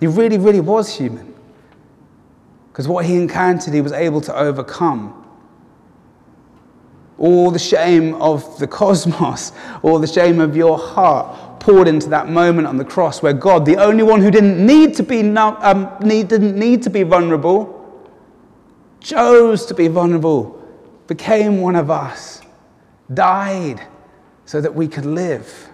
He 0.00 0.06
really, 0.08 0.38
really 0.38 0.60
was 0.60 0.94
human. 0.94 1.34
Because 2.72 2.88
what 2.88 3.04
he 3.04 3.14
encountered, 3.14 3.72
he 3.72 3.80
was 3.80 3.92
able 3.92 4.20
to 4.22 4.36
overcome. 4.36 5.24
All 7.18 7.50
the 7.50 7.58
shame 7.58 8.14
of 8.14 8.58
the 8.58 8.66
cosmos, 8.66 9.52
all 9.82 9.98
the 9.98 10.06
shame 10.06 10.40
of 10.40 10.56
your 10.56 10.78
heart, 10.78 11.60
poured 11.60 11.88
into 11.88 12.08
that 12.08 12.28
moment 12.28 12.66
on 12.66 12.76
the 12.76 12.84
cross 12.84 13.22
where 13.22 13.32
God, 13.32 13.66
the 13.66 13.76
only 13.76 14.02
one 14.02 14.22
who 14.22 14.30
didn't 14.30 14.64
need 14.64 14.94
to 14.94 15.02
be, 15.02 15.20
um, 15.36 15.90
need, 16.00 16.28
didn't 16.28 16.56
need 16.56 16.82
to 16.84 16.90
be 16.90 17.02
vulnerable, 17.02 17.74
chose 19.00 19.66
to 19.66 19.74
be 19.74 19.88
vulnerable, 19.88 20.62
became 21.06 21.60
one 21.60 21.76
of 21.76 21.90
us, 21.90 22.40
died 23.12 23.86
so 24.44 24.60
that 24.60 24.74
we 24.74 24.88
could 24.88 25.04
live. 25.04 25.68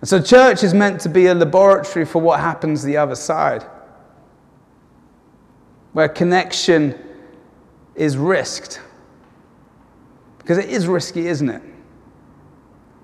And 0.00 0.08
so, 0.08 0.20
church 0.20 0.64
is 0.64 0.72
meant 0.72 1.00
to 1.02 1.08
be 1.08 1.26
a 1.26 1.34
laboratory 1.34 2.06
for 2.06 2.20
what 2.20 2.40
happens 2.40 2.82
the 2.82 2.96
other 2.96 3.14
side, 3.14 3.64
where 5.92 6.08
connection 6.08 6.98
is 7.94 8.16
risked. 8.16 8.80
Because 10.50 10.64
it 10.64 10.70
is 10.70 10.88
risky, 10.88 11.28
isn't 11.28 11.48
it? 11.48 11.62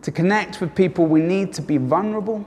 To 0.02 0.10
connect 0.10 0.60
with 0.60 0.74
people, 0.74 1.06
we 1.06 1.20
need 1.20 1.52
to 1.52 1.62
be 1.62 1.76
vulnerable, 1.76 2.44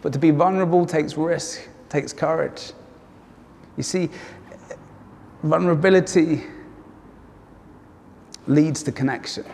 but 0.00 0.14
to 0.14 0.18
be 0.18 0.30
vulnerable 0.30 0.86
takes 0.86 1.14
risk, 1.18 1.68
takes 1.90 2.14
courage. 2.14 2.72
You 3.76 3.82
see, 3.82 4.08
vulnerability 5.42 6.44
leads 8.46 8.82
to 8.84 8.92
connection. 8.92 9.44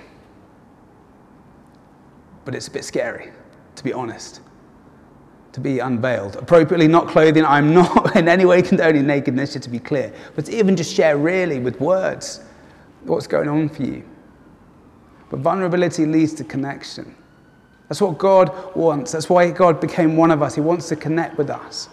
but 2.45 2.55
it's 2.55 2.69
a 2.69 2.71
bit 2.71 2.85
scary, 2.85 3.33
to 3.75 3.83
be 3.83 3.93
honest. 3.93 4.41
To 5.55 5.59
be 5.59 5.81
unveiled. 5.81 6.37
Appropriately 6.37 6.87
not 6.87 7.09
clothing. 7.09 7.45
I'm 7.45 7.75
not 7.75 8.15
in 8.21 8.29
any 8.29 8.45
way 8.45 8.63
condoning 8.63 9.05
nakedness, 9.05 9.55
just 9.55 9.65
to 9.65 9.71
be 9.71 9.81
clear. 9.81 10.15
But 10.37 10.45
to 10.45 10.57
even 10.57 10.77
just 10.77 10.95
share 10.95 11.19
really 11.19 11.59
with 11.59 11.81
words 11.81 12.45
what's 13.03 13.27
going 13.27 13.49
on 13.49 13.69
for 13.69 13.83
you. 13.83 14.05
But 15.31 15.41
vulnerability 15.41 16.07
leads 16.07 16.33
to 16.35 16.45
connection. 16.45 17.15
That's 17.89 18.01
what 18.01 18.19
God 18.19 18.75
wants. 18.75 19.13
That's 19.13 19.29
why 19.29 19.51
God 19.51 19.81
became 19.81 20.17
one 20.17 20.31
of 20.31 20.43
us. 20.43 20.55
He 20.55 20.61
wants 20.61 20.89
to 20.89 20.97
connect 20.97 21.39
with 21.39 21.51
us. 21.51 21.89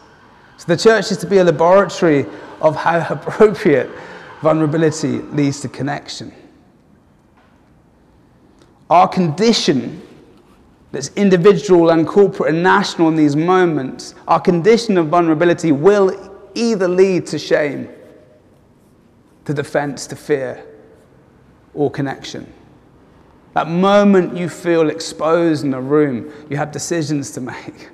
So 0.58 0.66
the 0.68 0.78
church 0.78 1.12
is 1.12 1.18
to 1.18 1.28
be 1.28 1.38
a 1.38 1.44
laboratory 1.44 2.26
of 2.62 2.76
how 2.76 3.06
appropriate 3.10 3.90
vulnerability 4.42 5.20
leads 5.20 5.62
to 5.62 5.70
connection. 5.70 6.34
Our 8.90 9.08
condition 9.08 10.02
that's 10.92 11.10
individual 11.16 11.90
and 11.90 12.08
corporate 12.08 12.54
and 12.54 12.62
national 12.62 13.08
in 13.08 13.16
these 13.16 13.36
moments, 13.36 14.14
our 14.28 14.40
condition 14.40 14.98
of 14.98 15.08
vulnerability 15.08 15.72
will 15.72 16.32
either 16.54 16.88
lead 16.88 17.26
to 17.28 17.40
shame, 17.40 17.90
to 19.46 19.54
defense, 19.54 20.06
to 20.08 20.16
fear, 20.16 20.64
or 21.74 21.90
connection. 21.90 22.52
That 23.54 23.68
moment 23.68 24.36
you 24.36 24.50
feel 24.50 24.90
exposed 24.90 25.64
in 25.64 25.74
a 25.74 25.82
room, 25.82 26.32
you 26.50 26.58
have 26.58 26.72
decisions 26.72 27.32
to 27.32 27.42
make. 27.52 27.90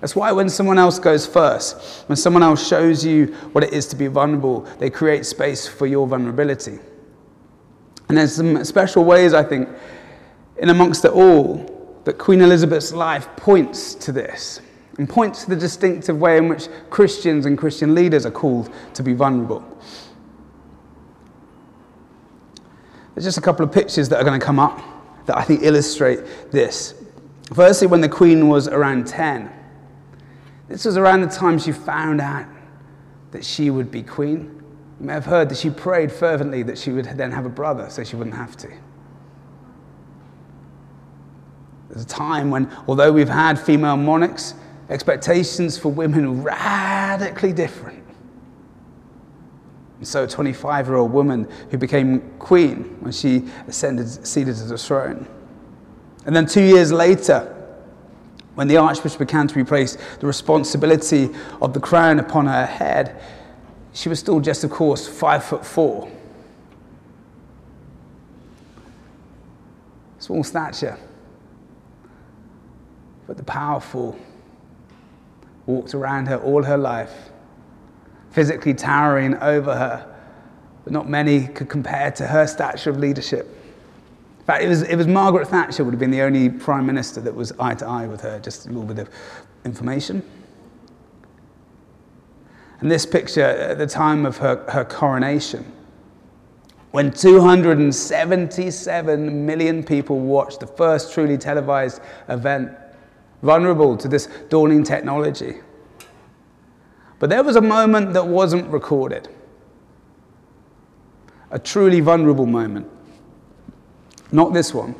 That's 0.00 0.16
why 0.16 0.32
when 0.32 0.48
someone 0.48 0.78
else 0.78 0.98
goes 0.98 1.26
first, 1.26 2.08
when 2.08 2.16
someone 2.16 2.42
else 2.42 2.66
shows 2.66 3.04
you 3.04 3.26
what 3.52 3.62
it 3.62 3.72
is 3.72 3.86
to 3.88 3.96
be 3.96 4.06
vulnerable, 4.06 4.62
they 4.78 4.88
create 4.88 5.26
space 5.26 5.68
for 5.68 5.86
your 5.86 6.06
vulnerability. 6.06 6.78
And 8.08 8.16
there's 8.16 8.34
some 8.34 8.64
special 8.64 9.04
ways, 9.04 9.34
I 9.34 9.42
think, 9.42 9.68
in 10.56 10.70
amongst 10.70 11.04
it 11.04 11.12
all, 11.12 12.00
that 12.04 12.16
Queen 12.16 12.40
Elizabeth's 12.40 12.92
life 12.92 13.28
points 13.36 13.94
to 13.96 14.10
this 14.10 14.60
and 14.96 15.08
points 15.08 15.44
to 15.44 15.50
the 15.50 15.56
distinctive 15.56 16.18
way 16.18 16.38
in 16.38 16.48
which 16.48 16.68
Christians 16.88 17.44
and 17.44 17.56
Christian 17.58 17.94
leaders 17.94 18.24
are 18.24 18.30
called 18.30 18.72
to 18.94 19.02
be 19.02 19.12
vulnerable. 19.12 19.62
There's 23.20 23.34
just 23.34 23.36
a 23.36 23.42
couple 23.42 23.66
of 23.66 23.70
pictures 23.70 24.08
that 24.08 24.16
are 24.18 24.24
going 24.24 24.40
to 24.40 24.46
come 24.46 24.58
up 24.58 24.80
that 25.26 25.36
I 25.36 25.42
think 25.42 25.62
illustrate 25.62 26.20
this. 26.50 26.94
Firstly, 27.52 27.86
when 27.86 28.00
the 28.00 28.08
Queen 28.08 28.48
was 28.48 28.66
around 28.66 29.06
10, 29.06 29.52
this 30.68 30.86
was 30.86 30.96
around 30.96 31.20
the 31.20 31.26
time 31.26 31.58
she 31.58 31.70
found 31.70 32.22
out 32.22 32.46
that 33.32 33.44
she 33.44 33.68
would 33.68 33.90
be 33.90 34.02
queen. 34.02 34.62
You 34.98 35.06
may 35.06 35.12
have 35.12 35.26
heard 35.26 35.50
that 35.50 35.58
she 35.58 35.68
prayed 35.68 36.10
fervently 36.10 36.62
that 36.62 36.78
she 36.78 36.92
would 36.92 37.04
then 37.04 37.30
have 37.30 37.44
a 37.44 37.50
brother 37.50 37.90
so 37.90 38.02
she 38.04 38.16
wouldn't 38.16 38.36
have 38.36 38.56
to. 38.56 38.72
There's 41.90 42.04
a 42.04 42.08
time 42.08 42.50
when, 42.50 42.74
although 42.88 43.12
we've 43.12 43.28
had 43.28 43.60
female 43.60 43.98
monarchs, 43.98 44.54
expectations 44.88 45.76
for 45.76 45.90
women 45.90 46.24
are 46.24 46.30
radically 46.30 47.52
different. 47.52 47.99
So, 50.02 50.24
a 50.24 50.26
25 50.26 50.86
year 50.86 50.96
old 50.96 51.12
woman 51.12 51.46
who 51.70 51.76
became 51.76 52.20
queen 52.38 52.96
when 53.00 53.12
she 53.12 53.48
ascended, 53.68 54.26
seated 54.26 54.56
to 54.56 54.64
the 54.64 54.78
throne. 54.78 55.26
And 56.24 56.34
then 56.34 56.46
two 56.46 56.62
years 56.62 56.90
later, 56.90 57.56
when 58.54 58.68
the 58.68 58.76
Archbishop 58.78 59.20
of 59.20 59.28
Canterbury 59.28 59.64
placed 59.64 59.98
the 60.20 60.26
responsibility 60.26 61.30
of 61.60 61.72
the 61.72 61.80
crown 61.80 62.18
upon 62.18 62.46
her 62.46 62.66
head, 62.66 63.20
she 63.92 64.08
was 64.08 64.18
still 64.18 64.40
just, 64.40 64.64
of 64.64 64.70
course, 64.70 65.06
five 65.06 65.44
foot 65.44 65.64
four. 65.64 66.10
Small 70.18 70.44
stature. 70.44 70.98
But 73.26 73.36
the 73.36 73.44
powerful 73.44 74.18
walked 75.66 75.94
around 75.94 76.26
her 76.26 76.36
all 76.36 76.62
her 76.62 76.76
life, 76.76 77.30
physically 78.30 78.74
towering 78.74 79.34
over 79.36 79.74
her, 79.74 80.14
but 80.84 80.92
not 80.92 81.08
many 81.08 81.46
could 81.48 81.68
compare 81.68 82.10
to 82.12 82.26
her 82.26 82.46
stature 82.46 82.90
of 82.90 82.98
leadership 82.98 83.48
In 84.40 84.46
fact, 84.46 84.64
it 84.64 84.68
was, 84.68 84.82
it 84.82 84.96
was 84.96 85.06
Margaret 85.06 85.48
Thatcher 85.48 85.84
would 85.84 85.92
have 85.92 86.00
been 86.00 86.10
the 86.10 86.22
only 86.22 86.48
prime 86.48 86.86
minister 86.86 87.20
that 87.20 87.34
was 87.34 87.52
eye 87.60 87.74
to 87.74 87.86
eye 87.86 88.06
with 88.06 88.22
her, 88.22 88.40
just 88.40 88.64
a 88.66 88.68
little 88.68 88.84
bit 88.84 88.98
of 88.98 89.10
information. 89.64 90.22
And 92.80 92.90
this 92.90 93.04
picture 93.04 93.44
at 93.44 93.76
the 93.76 93.86
time 93.86 94.24
of 94.24 94.38
her, 94.38 94.64
her 94.70 94.84
coronation, 94.84 95.70
when 96.92 97.12
277 97.12 99.46
million 99.46 99.84
people 99.84 100.18
watched 100.18 100.60
the 100.60 100.66
first 100.66 101.12
truly 101.12 101.36
televised 101.36 102.00
event, 102.28 102.70
vulnerable 103.42 103.98
to 103.98 104.08
this 104.08 104.28
dawning 104.48 104.82
technology. 104.82 105.56
But 107.20 107.28
there 107.28 107.44
was 107.44 107.54
a 107.54 107.60
moment 107.60 108.14
that 108.14 108.26
wasn't 108.26 108.68
recorded, 108.70 109.28
a 111.50 111.58
truly 111.58 112.00
vulnerable 112.00 112.46
moment. 112.46 112.90
Not 114.32 114.54
this 114.54 114.72
one. 114.72 114.94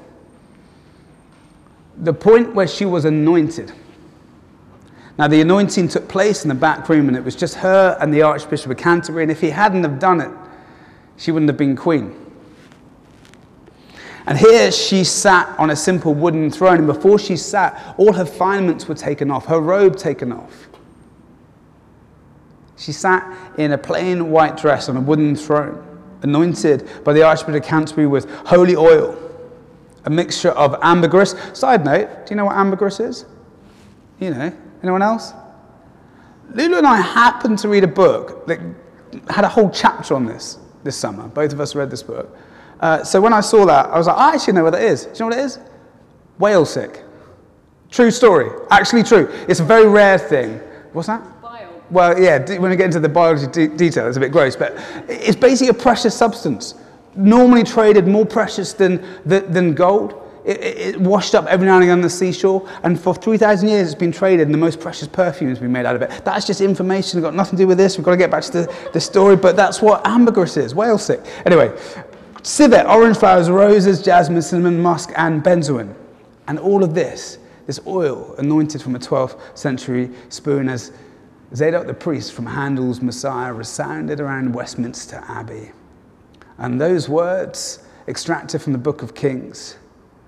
The 1.96 2.12
point 2.12 2.54
where 2.54 2.68
she 2.68 2.85
was 2.85 3.06
anointed. 3.06 3.72
Now, 5.18 5.28
the 5.28 5.40
anointing 5.40 5.88
took 5.88 6.09
place 6.09 6.44
in 6.44 6.48
the 6.50 6.54
back 6.54 6.88
room, 6.88 7.09
and 7.09 7.16
it 7.16 7.24
was 7.24 7.35
just 7.35 7.56
her 7.56 7.96
and 8.00 8.12
the 8.12 8.22
Archbishop 8.22 8.70
of 8.70 8.76
Canterbury. 8.76 9.24
And 9.24 9.33
if 9.33 9.40
he 9.40 9.50
hadn't 9.50 9.83
have 9.83 9.98
done 9.98 10.20
it, 10.20 10.30
she 11.16 11.33
wouldn't 11.33 11.48
have 11.48 11.59
been 11.59 11.76
queen. 11.76 12.14
And 14.26 14.37
here 14.37 14.70
she 14.70 15.04
sat 15.04 15.59
on 15.59 15.70
a 15.70 15.76
simple 15.76 16.12
wooden 16.12 16.50
throne, 16.50 16.78
and 16.78 16.87
before 16.87 17.18
she 17.18 17.37
sat, 17.37 17.94
all 17.96 18.12
her 18.12 18.24
finements 18.26 18.87
were 18.87 18.94
taken 18.94 19.30
off, 19.30 19.46
her 19.46 19.61
robe 19.61 19.96
taken 19.96 20.33
off. 20.33 20.69
She 22.80 22.92
sat 22.92 23.30
in 23.58 23.72
a 23.72 23.78
plain 23.78 24.30
white 24.30 24.56
dress 24.56 24.88
on 24.88 24.96
a 24.96 25.00
wooden 25.02 25.36
throne 25.36 25.86
anointed 26.22 26.88
by 27.04 27.12
the 27.12 27.22
Archbishop 27.22 27.62
of 27.62 27.68
Canterbury 27.68 28.06
with 28.06 28.30
holy 28.46 28.74
oil, 28.74 29.18
a 30.06 30.10
mixture 30.10 30.48
of 30.52 30.74
ambergris. 30.80 31.34
Side 31.52 31.84
note, 31.84 32.08
do 32.24 32.30
you 32.30 32.36
know 32.36 32.46
what 32.46 32.56
ambergris 32.56 32.98
is? 32.98 33.26
You 34.18 34.30
know, 34.30 34.56
anyone 34.82 35.02
else? 35.02 35.34
Lulu 36.54 36.78
and 36.78 36.86
I 36.86 37.02
happened 37.02 37.58
to 37.58 37.68
read 37.68 37.84
a 37.84 37.88
book 37.88 38.46
that 38.46 38.58
had 39.28 39.44
a 39.44 39.48
whole 39.48 39.68
chapter 39.70 40.14
on 40.14 40.24
this 40.24 40.58
this 40.82 40.96
summer. 40.96 41.28
Both 41.28 41.52
of 41.52 41.60
us 41.60 41.74
read 41.74 41.90
this 41.90 42.02
book. 42.02 42.34
Uh, 42.80 43.04
so 43.04 43.20
when 43.20 43.34
I 43.34 43.42
saw 43.42 43.66
that, 43.66 43.90
I 43.90 43.98
was 43.98 44.06
like, 44.06 44.16
I 44.16 44.34
actually 44.34 44.54
know 44.54 44.64
what 44.64 44.72
that 44.72 44.82
is. 44.82 45.04
Do 45.04 45.10
you 45.10 45.18
know 45.20 45.26
what 45.26 45.38
it 45.38 45.44
is? 45.44 45.58
Whale 46.38 46.64
sick. 46.64 47.04
True 47.90 48.10
story. 48.10 48.50
Actually 48.70 49.02
true. 49.02 49.30
It's 49.48 49.60
a 49.60 49.64
very 49.64 49.86
rare 49.86 50.18
thing. 50.18 50.60
What's 50.94 51.08
that? 51.08 51.22
Well, 51.90 52.20
yeah, 52.20 52.38
when 52.59 52.70
we 52.70 52.76
get 52.76 52.87
into 52.87 53.00
the 53.00 53.09
biology 53.09 53.46
de- 53.46 53.76
detail, 53.76 54.07
it's 54.07 54.16
a 54.16 54.20
bit 54.20 54.33
gross, 54.33 54.57
but 54.57 54.74
it's 55.09 55.37
basically 55.37 55.68
a 55.68 55.74
precious 55.74 56.16
substance, 56.16 56.74
normally 57.16 57.64
traded 57.64 58.07
more 58.07 58.24
precious 58.24 58.72
than, 58.72 59.05
than, 59.24 59.53
than 59.53 59.74
gold. 59.74 60.16
It, 60.44 60.61
it, 60.61 60.79
it, 60.79 61.00
washed 61.00 61.35
up 61.35 61.44
every 61.46 61.66
now 61.66 61.74
and 61.74 61.83
again 61.83 61.98
on 61.98 62.00
the 62.00 62.09
seashore, 62.09 62.66
and 62.83 62.98
for 62.98 63.14
3,000 63.14 63.68
years 63.68 63.88
it's 63.88 63.98
been 63.98 64.12
traded, 64.12 64.46
and 64.46 64.55
the 64.55 64.59
most 64.59 64.81
precious 64.81 65.07
perfume 65.07 65.50
has 65.50 65.59
been 65.59 65.72
made 65.72 65.85
out 65.85 65.96
of 65.96 66.03
it. 66.03 66.24
That's 66.24 66.46
just 66.46 66.62
information, 66.62 67.18
it's 67.18 67.24
got 67.24 67.35
nothing 67.35 67.59
to 67.59 67.64
do 67.64 67.66
with 67.66 67.76
this. 67.76 67.98
We've 67.98 68.05
got 68.05 68.12
to 68.12 68.16
get 68.16 68.31
back 68.31 68.44
to 68.44 68.53
the, 68.53 68.90
the 68.94 69.00
story, 69.00 69.37
but 69.37 69.55
that's 69.55 69.83
what 69.83 70.07
ambergris 70.07 70.57
is, 70.57 70.74
whale 70.74 70.96
sick. 70.96 71.20
Anyway, 71.44 71.76
civet, 72.42 72.87
orange 72.87 73.18
flowers, 73.18 73.50
roses, 73.50 74.03
jasmine, 74.03 74.40
cinnamon, 74.40 74.81
musk, 74.81 75.12
and 75.16 75.42
benzoin. 75.42 75.94
And 76.48 76.59
all 76.59 76.83
of 76.83 76.94
this, 76.94 77.38
this 77.66 77.79
oil 77.87 78.35
anointed 78.38 78.81
from 78.81 78.96
a 78.96 78.98
12th 78.98 79.38
century 79.57 80.11
spoon 80.31 80.70
as 80.70 80.90
Zadok 81.54 81.86
the 81.86 81.94
priest 81.94 82.32
from 82.32 82.46
Handel's 82.46 83.00
Messiah 83.00 83.52
resounded 83.52 84.20
around 84.20 84.54
Westminster 84.54 85.22
Abbey. 85.28 85.72
And 86.58 86.80
those 86.80 87.08
words, 87.08 87.84
extracted 88.06 88.62
from 88.62 88.72
the 88.72 88.78
Book 88.78 89.02
of 89.02 89.14
Kings, 89.14 89.76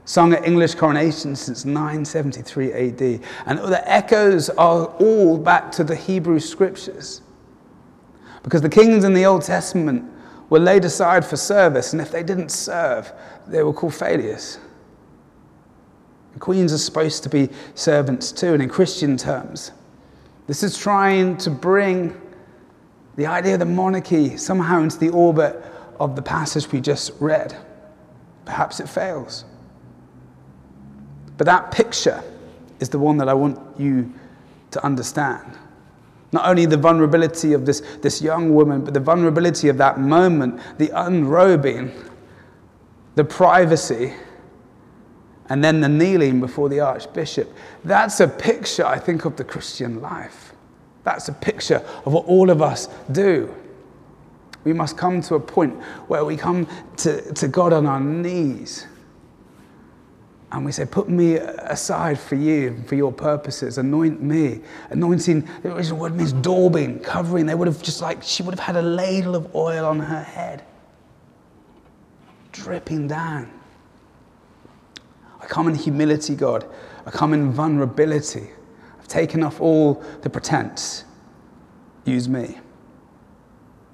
sung 0.04 0.32
at 0.32 0.44
English 0.44 0.74
coronation 0.74 1.36
since 1.36 1.64
973 1.64 2.72
AD, 2.72 3.20
and 3.46 3.58
the 3.58 3.82
echoes 3.88 4.50
are 4.50 4.86
all 4.86 5.38
back 5.38 5.70
to 5.72 5.84
the 5.84 5.94
Hebrew 5.94 6.40
scriptures. 6.40 7.22
Because 8.42 8.62
the 8.62 8.68
kings 8.68 9.04
in 9.04 9.14
the 9.14 9.24
Old 9.24 9.42
Testament 9.42 10.10
were 10.50 10.58
laid 10.58 10.84
aside 10.84 11.24
for 11.24 11.36
service, 11.36 11.92
and 11.92 12.02
if 12.02 12.10
they 12.10 12.24
didn't 12.24 12.50
serve, 12.50 13.12
they 13.46 13.62
were 13.62 13.72
called 13.72 13.94
failures. 13.94 14.58
queens 16.40 16.72
are 16.72 16.78
supposed 16.78 17.22
to 17.22 17.28
be 17.28 17.48
servants 17.74 18.32
too, 18.32 18.54
and 18.54 18.62
in 18.62 18.68
Christian 18.68 19.16
terms, 19.16 19.70
this 20.52 20.62
is 20.62 20.76
trying 20.76 21.34
to 21.38 21.48
bring 21.48 22.14
the 23.16 23.24
idea 23.24 23.54
of 23.54 23.60
the 23.60 23.64
monarchy 23.64 24.36
somehow 24.36 24.82
into 24.82 24.98
the 24.98 25.08
orbit 25.08 25.64
of 25.98 26.14
the 26.14 26.20
passage 26.20 26.70
we 26.70 26.78
just 26.78 27.12
read. 27.20 27.56
Perhaps 28.44 28.78
it 28.78 28.86
fails. 28.86 29.46
But 31.38 31.46
that 31.46 31.70
picture 31.70 32.22
is 32.80 32.90
the 32.90 32.98
one 32.98 33.16
that 33.16 33.30
I 33.30 33.32
want 33.32 33.58
you 33.80 34.12
to 34.72 34.84
understand. 34.84 35.56
Not 36.32 36.46
only 36.46 36.66
the 36.66 36.76
vulnerability 36.76 37.54
of 37.54 37.64
this, 37.64 37.80
this 38.02 38.20
young 38.20 38.54
woman, 38.54 38.84
but 38.84 38.92
the 38.92 39.00
vulnerability 39.00 39.70
of 39.70 39.78
that 39.78 40.00
moment, 40.00 40.60
the 40.76 40.90
unrobing, 40.90 41.90
the 43.14 43.24
privacy, 43.24 44.12
and 45.48 45.62
then 45.62 45.80
the 45.80 45.88
kneeling 45.88 46.40
before 46.40 46.68
the 46.68 46.80
archbishop. 46.80 47.52
That's 47.84 48.20
a 48.20 48.28
picture, 48.28 48.86
I 48.86 48.98
think, 48.98 49.24
of 49.24 49.36
the 49.36 49.44
Christian 49.44 50.00
life. 50.00 50.52
That's 51.04 51.28
a 51.28 51.32
picture 51.32 51.84
of 52.04 52.12
what 52.12 52.26
all 52.26 52.50
of 52.50 52.62
us 52.62 52.88
do. 53.10 53.54
We 54.64 54.72
must 54.72 54.96
come 54.96 55.20
to 55.22 55.34
a 55.34 55.40
point 55.40 55.74
where 56.06 56.24
we 56.24 56.36
come 56.36 56.68
to, 56.98 57.34
to 57.34 57.48
God 57.48 57.72
on 57.72 57.86
our 57.86 58.00
knees 58.00 58.86
and 60.52 60.66
we 60.66 60.72
say, 60.72 60.84
Put 60.84 61.08
me 61.08 61.36
aside 61.36 62.20
for 62.20 62.34
you, 62.34 62.82
for 62.86 62.94
your 62.94 63.10
purposes. 63.10 63.78
Anoint 63.78 64.22
me. 64.22 64.60
Anointing, 64.90 65.48
the 65.62 65.74
original 65.74 65.98
word 65.98 66.14
means 66.14 66.34
daubing, 66.34 67.02
covering. 67.02 67.46
They 67.46 67.54
would 67.54 67.66
have 67.66 67.82
just 67.82 68.02
like, 68.02 68.22
she 68.22 68.42
would 68.42 68.52
have 68.52 68.66
had 68.66 68.76
a 68.76 68.82
ladle 68.82 69.34
of 69.34 69.54
oil 69.56 69.86
on 69.86 69.98
her 69.98 70.22
head, 70.22 70.62
dripping 72.52 73.08
down. 73.08 73.50
I 75.42 75.46
come 75.46 75.68
in 75.68 75.74
humility, 75.74 76.34
God. 76.36 76.64
I 77.04 77.10
come 77.10 77.34
in 77.34 77.50
vulnerability. 77.50 78.50
I've 78.98 79.08
taken 79.08 79.42
off 79.42 79.60
all 79.60 80.02
the 80.22 80.30
pretense. 80.30 81.04
Use 82.04 82.28
me. 82.28 82.58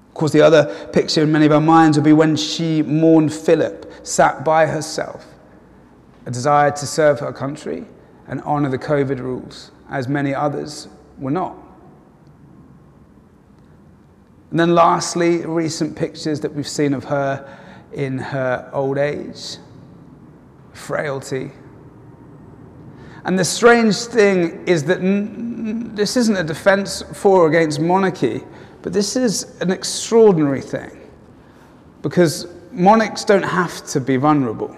Of 0.09 0.13
course, 0.13 0.31
the 0.31 0.41
other 0.41 0.89
picture 0.93 1.23
in 1.23 1.31
many 1.31 1.45
of 1.45 1.51
our 1.51 1.61
minds 1.61 1.97
would 1.97 2.03
be 2.03 2.13
when 2.13 2.35
she 2.35 2.81
mourned 2.83 3.33
Philip, 3.33 3.91
sat 4.03 4.45
by 4.45 4.65
herself, 4.65 5.25
a 6.25 6.31
desire 6.31 6.71
to 6.71 6.85
serve 6.85 7.19
her 7.19 7.33
country 7.33 7.85
and 8.27 8.41
honour 8.41 8.69
the 8.69 8.77
COVID 8.77 9.19
rules, 9.19 9.71
as 9.89 10.07
many 10.07 10.35
others 10.35 10.87
were 11.17 11.31
not. 11.31 11.55
And 14.51 14.59
then, 14.59 14.75
lastly, 14.75 15.45
recent 15.45 15.95
pictures 15.95 16.39
that 16.41 16.53
we've 16.53 16.67
seen 16.67 16.93
of 16.93 17.05
her 17.05 17.57
in 17.93 18.17
her 18.17 18.69
old 18.73 18.97
age, 18.97 19.57
frailty. 20.79 21.51
And 23.25 23.37
the 23.37 23.45
strange 23.45 23.95
thing 23.95 24.65
is 24.65 24.83
that 24.85 24.99
n- 24.99 25.93
this 25.93 26.17
isn't 26.17 26.37
a 26.37 26.43
defense 26.43 27.03
for 27.13 27.41
or 27.41 27.47
against 27.47 27.79
monarchy, 27.79 28.43
but 28.81 28.93
this 28.93 29.15
is 29.15 29.59
an 29.61 29.71
extraordinary 29.71 30.61
thing 30.61 30.99
because 32.01 32.47
monarchs 32.71 33.25
don't 33.25 33.43
have 33.43 33.85
to 33.87 33.99
be 33.99 34.15
vulnerable. 34.15 34.75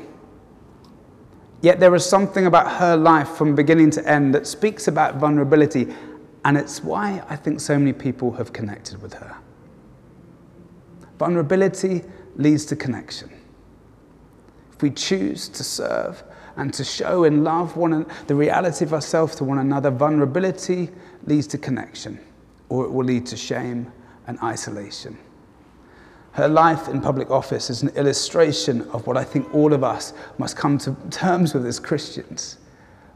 Yet 1.62 1.80
there 1.80 1.94
is 1.94 2.04
something 2.04 2.48
about 2.48 2.72
her 2.80 2.98
life 2.98 3.30
from 3.30 3.54
beginning 3.54 3.92
to 3.92 4.08
end 4.10 4.34
that 4.34 4.48
speaks 4.48 4.88
about 4.88 5.16
vulnerability, 5.16 5.94
and 6.44 6.58
it's 6.58 6.84
why 6.84 7.24
I 7.30 7.36
think 7.36 7.60
so 7.60 7.78
many 7.78 7.94
people 7.94 8.32
have 8.34 8.52
connected 8.52 9.00
with 9.02 9.14
her. 9.14 9.38
Vulnerability 11.20 12.04
leads 12.36 12.66
to 12.66 12.76
connection. 12.76 13.31
If 14.82 14.84
we 14.84 14.90
choose 14.90 15.48
to 15.50 15.64
serve 15.64 16.24
and 16.58 16.74
to 16.74 16.84
show 16.84 17.24
in 17.26 17.44
love 17.44 17.78
one, 17.78 18.08
the 18.26 18.34
reality 18.34 18.84
of 18.84 18.96
ourselves 18.96 19.36
to 19.36 19.44
one 19.44 19.60
another, 19.60 19.92
vulnerability 19.92 20.90
leads 21.28 21.46
to 21.50 21.60
connection, 21.60 22.20
or 22.68 22.86
it 22.86 22.92
will 22.92 23.06
lead 23.06 23.28
to 23.28 23.38
shame 23.38 23.92
and 24.26 24.40
isolation. 24.42 25.20
Her 26.32 26.48
life 26.48 26.88
in 26.88 27.00
public 27.00 27.30
office 27.30 27.70
is 27.70 27.84
an 27.84 27.90
illustration 27.90 28.82
of 28.90 29.06
what 29.06 29.18
I 29.18 29.24
think 29.24 29.54
all 29.54 29.72
of 29.72 29.84
us 29.84 30.14
must 30.40 30.58
come 30.58 30.80
to 30.80 30.98
terms 31.12 31.54
with 31.54 31.68
as 31.68 31.80
Christians. 31.80 32.58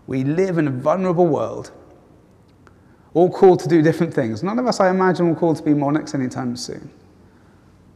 We 0.06 0.23
live 0.23 0.60
in 0.60 0.67
a 0.67 0.71
vulnerable 0.71 1.25
world, 1.25 1.71
all 3.15 3.32
called 3.32 3.60
to 3.62 3.67
do 3.67 3.82
different 3.82 4.13
things. 4.13 4.43
None 4.43 4.60
of 4.60 4.67
us, 4.67 4.80
I 4.80 4.91
imagine, 4.91 5.30
will 5.30 5.36
called 5.36 5.58
to 5.58 5.63
be 5.63 5.73
monarchs 5.73 6.13
anytime 6.13 6.58
soon. 6.58 6.91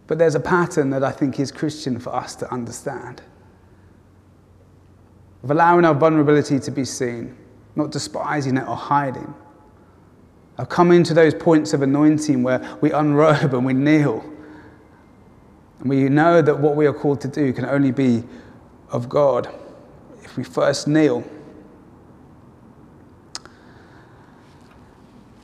But 0.07 0.17
there's 0.17 0.33
a 0.33 0.39
pattern 0.39 0.89
that 0.89 1.03
I 1.03 1.11
think 1.11 1.39
is 1.39 1.51
Christian 1.51 1.99
for 1.99 2.15
us 2.15 2.33
to 2.37 2.51
understand 2.51 3.21
of 5.43 5.51
allowing 5.51 5.85
our 5.85 5.93
vulnerability 5.93 6.59
to 6.59 6.71
be 6.71 6.85
seen, 6.85 7.35
not 7.75 7.91
despising 7.91 8.57
it 8.57 8.67
or 8.67 8.75
hiding. 8.75 9.33
Of 10.57 10.67
coming 10.67 11.03
to 11.03 11.13
those 11.13 11.33
points 11.33 11.73
of 11.73 11.81
anointing 11.81 12.43
where 12.43 12.77
we 12.81 12.91
unrobe 12.91 13.53
and 13.53 13.65
we 13.65 13.73
kneel 13.73 14.23
and 15.79 15.89
we 15.89 16.09
know 16.09 16.41
that 16.41 16.57
what 16.59 16.75
we 16.75 16.85
are 16.85 16.93
called 16.93 17.21
to 17.21 17.27
do 17.27 17.53
can 17.53 17.65
only 17.65 17.91
be 17.91 18.23
of 18.91 19.07
God 19.07 19.49
if 20.23 20.35
we 20.35 20.43
first 20.43 20.87
kneel. 20.87 21.23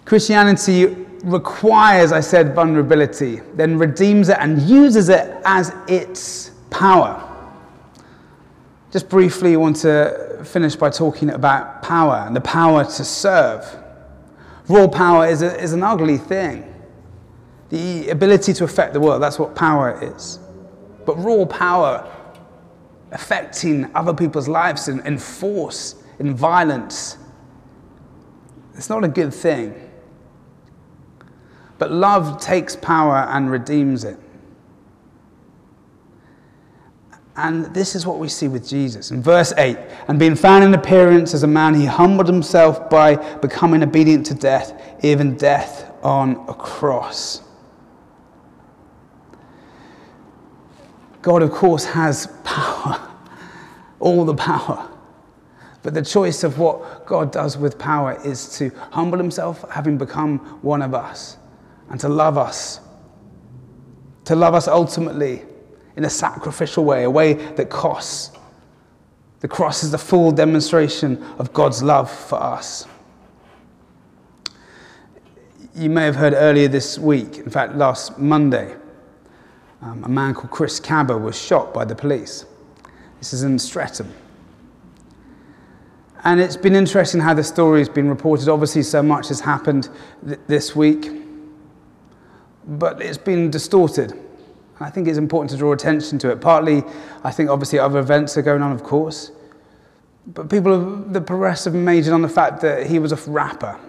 Christianity 0.04 0.88
requires, 1.24 2.12
I 2.12 2.20
said, 2.20 2.54
vulnerability, 2.54 3.42
then 3.56 3.78
redeems 3.78 4.30
it 4.30 4.38
and 4.40 4.62
uses 4.62 5.10
it 5.10 5.36
as 5.46 5.74
its 5.88 6.52
power. 6.70 7.25
Just 8.92 9.10
briefly, 9.10 9.54
I 9.54 9.58
want 9.58 9.78
to 9.78 10.42
finish 10.46 10.76
by 10.76 10.90
talking 10.90 11.30
about 11.30 11.82
power 11.82 12.24
and 12.26 12.36
the 12.36 12.42
power 12.42 12.84
to 12.84 13.04
serve. 13.04 13.66
Raw 14.68 14.88
power 14.88 15.28
is, 15.28 15.42
a, 15.42 15.62
is 15.62 15.74
an 15.74 15.84
ugly 15.84 16.18
thing 16.18 16.72
the 17.70 18.10
ability 18.10 18.54
to 18.54 18.64
affect 18.64 18.94
the 18.94 19.00
world. 19.00 19.22
That's 19.22 19.40
what 19.40 19.56
power 19.56 20.00
is. 20.02 20.40
But 21.06 21.16
raw 21.18 21.46
power, 21.46 22.10
affecting 23.12 23.94
other 23.96 24.14
people's 24.14 24.48
lives 24.48 24.88
in, 24.88 25.06
in 25.06 25.18
force, 25.18 25.96
in 26.20 26.36
violence, 26.36 27.18
it's 28.76 28.90
not 28.90 29.04
a 29.04 29.08
good 29.08 29.34
thing. 29.34 29.74
But 31.78 31.92
love 31.92 32.40
takes 32.40 32.76
power 32.76 33.28
and 33.30 33.52
redeems 33.52 34.04
it. 34.04 34.18
And 37.38 37.66
this 37.74 37.96
is 37.96 38.06
what 38.06 38.18
we 38.18 38.30
see 38.30 38.48
with 38.48 38.68
Jesus. 38.68 39.12
In 39.12 39.22
verse 39.22 39.54
8, 39.58 39.78
and 40.08 40.18
being 40.18 40.36
found 40.36 40.64
in 40.64 40.74
appearance 40.74 41.34
as 41.34 41.44
a 41.44 41.48
man, 41.48 41.74
he 41.74 41.86
humbled 41.86 42.28
himself 42.28 42.90
by 42.90 43.16
becoming 43.38 43.84
obedient 43.84 44.26
to 44.28 44.34
death, 44.34 44.82
even 45.04 45.36
death 45.36 45.92
on 46.02 46.46
a 46.48 46.54
cross. 46.54 47.42
God, 51.22 51.42
of 51.42 51.52
course, 51.52 51.84
has 51.84 52.28
power, 52.46 53.12
all 54.00 54.24
the 54.24 54.36
power. 54.36 54.90
But 55.84 55.94
the 55.94 56.04
choice 56.04 56.44
of 56.44 56.58
what 56.58 57.06
God 57.06 57.32
does 57.32 57.58
with 57.58 57.78
power 57.78 58.18
is 58.24 58.58
to 58.58 58.72
humble 58.92 59.18
himself, 59.18 59.70
having 59.70 59.98
become 59.98 60.40
one 60.62 60.82
of 60.82 60.94
us, 60.94 61.38
and 61.90 62.00
to 62.00 62.08
love 62.08 62.38
us. 62.38 62.80
To 64.26 64.36
love 64.36 64.56
us 64.56 64.68
ultimately 64.68 65.44
in 65.96 66.06
a 66.06 66.10
sacrificial 66.10 66.84
way, 66.86 67.04
a 67.04 67.10
way 67.10 67.34
that 67.34 67.70
costs. 67.70 68.38
The 69.40 69.48
cross 69.48 69.84
is 69.84 69.92
the 69.92 69.98
full 69.98 70.32
demonstration 70.32 71.22
of 71.38 71.54
God's 71.54 71.84
love 71.84 72.12
for 72.12 72.42
us. 72.42 72.88
You 75.76 75.90
may 75.90 76.04
have 76.06 76.16
heard 76.16 76.34
earlier 76.34 76.68
this 76.68 76.98
week, 76.98 77.38
in 77.38 77.50
fact, 77.50 77.76
last 77.76 78.18
Monday, 78.18 78.76
um, 79.82 80.04
a 80.04 80.10
man 80.10 80.34
called 80.34 80.52
Chris 80.52 80.80
Kaba 80.80 81.18
was 81.18 81.40
shot 81.40 81.74
by 81.74 81.86
the 81.86 81.96
police. 81.96 82.46
This 83.20 83.34
is 83.34 83.44
in 83.44 83.60
Streatham. 83.60 84.12
And 86.24 86.42
it's 86.42 86.58
been 86.58 86.76
interesting 86.76 87.22
how 87.22 87.36
the 87.36 87.44
story 87.44 87.80
has 87.80 87.90
been 87.90 88.10
reported. 88.10 88.50
Obviously, 88.50 88.82
so 88.82 89.04
much 89.04 89.28
has 89.28 89.40
happened 89.40 89.90
th- 90.26 90.40
this 90.48 90.76
week, 90.76 91.12
but 92.66 93.00
it's 93.00 93.18
been 93.18 93.52
distorted. 93.52 94.25
I 94.80 94.90
think 94.90 95.08
it's 95.08 95.18
important 95.18 95.52
to 95.52 95.58
draw 95.58 95.72
attention 95.72 96.20
to 96.20 96.32
it. 96.32 96.42
Partly, 96.42 96.84
I 97.24 97.32
think 97.32 97.50
obviously 97.50 97.80
other 97.80 98.00
events 98.00 98.38
are 98.38 98.42
going 98.42 98.62
on, 98.62 98.72
of 98.72 98.84
course. 98.84 99.32
But 100.28 100.50
people, 100.50 100.74
have, 100.74 101.14
the 101.14 101.22
press 101.22 101.66
have 101.66 101.74
majored 101.74 102.14
on 102.14 102.22
the 102.22 102.30
fact 102.30 102.62
that 102.62 102.88
he 102.88 103.00
was 103.00 103.12
a 103.12 103.32
rapper. 103.32 103.80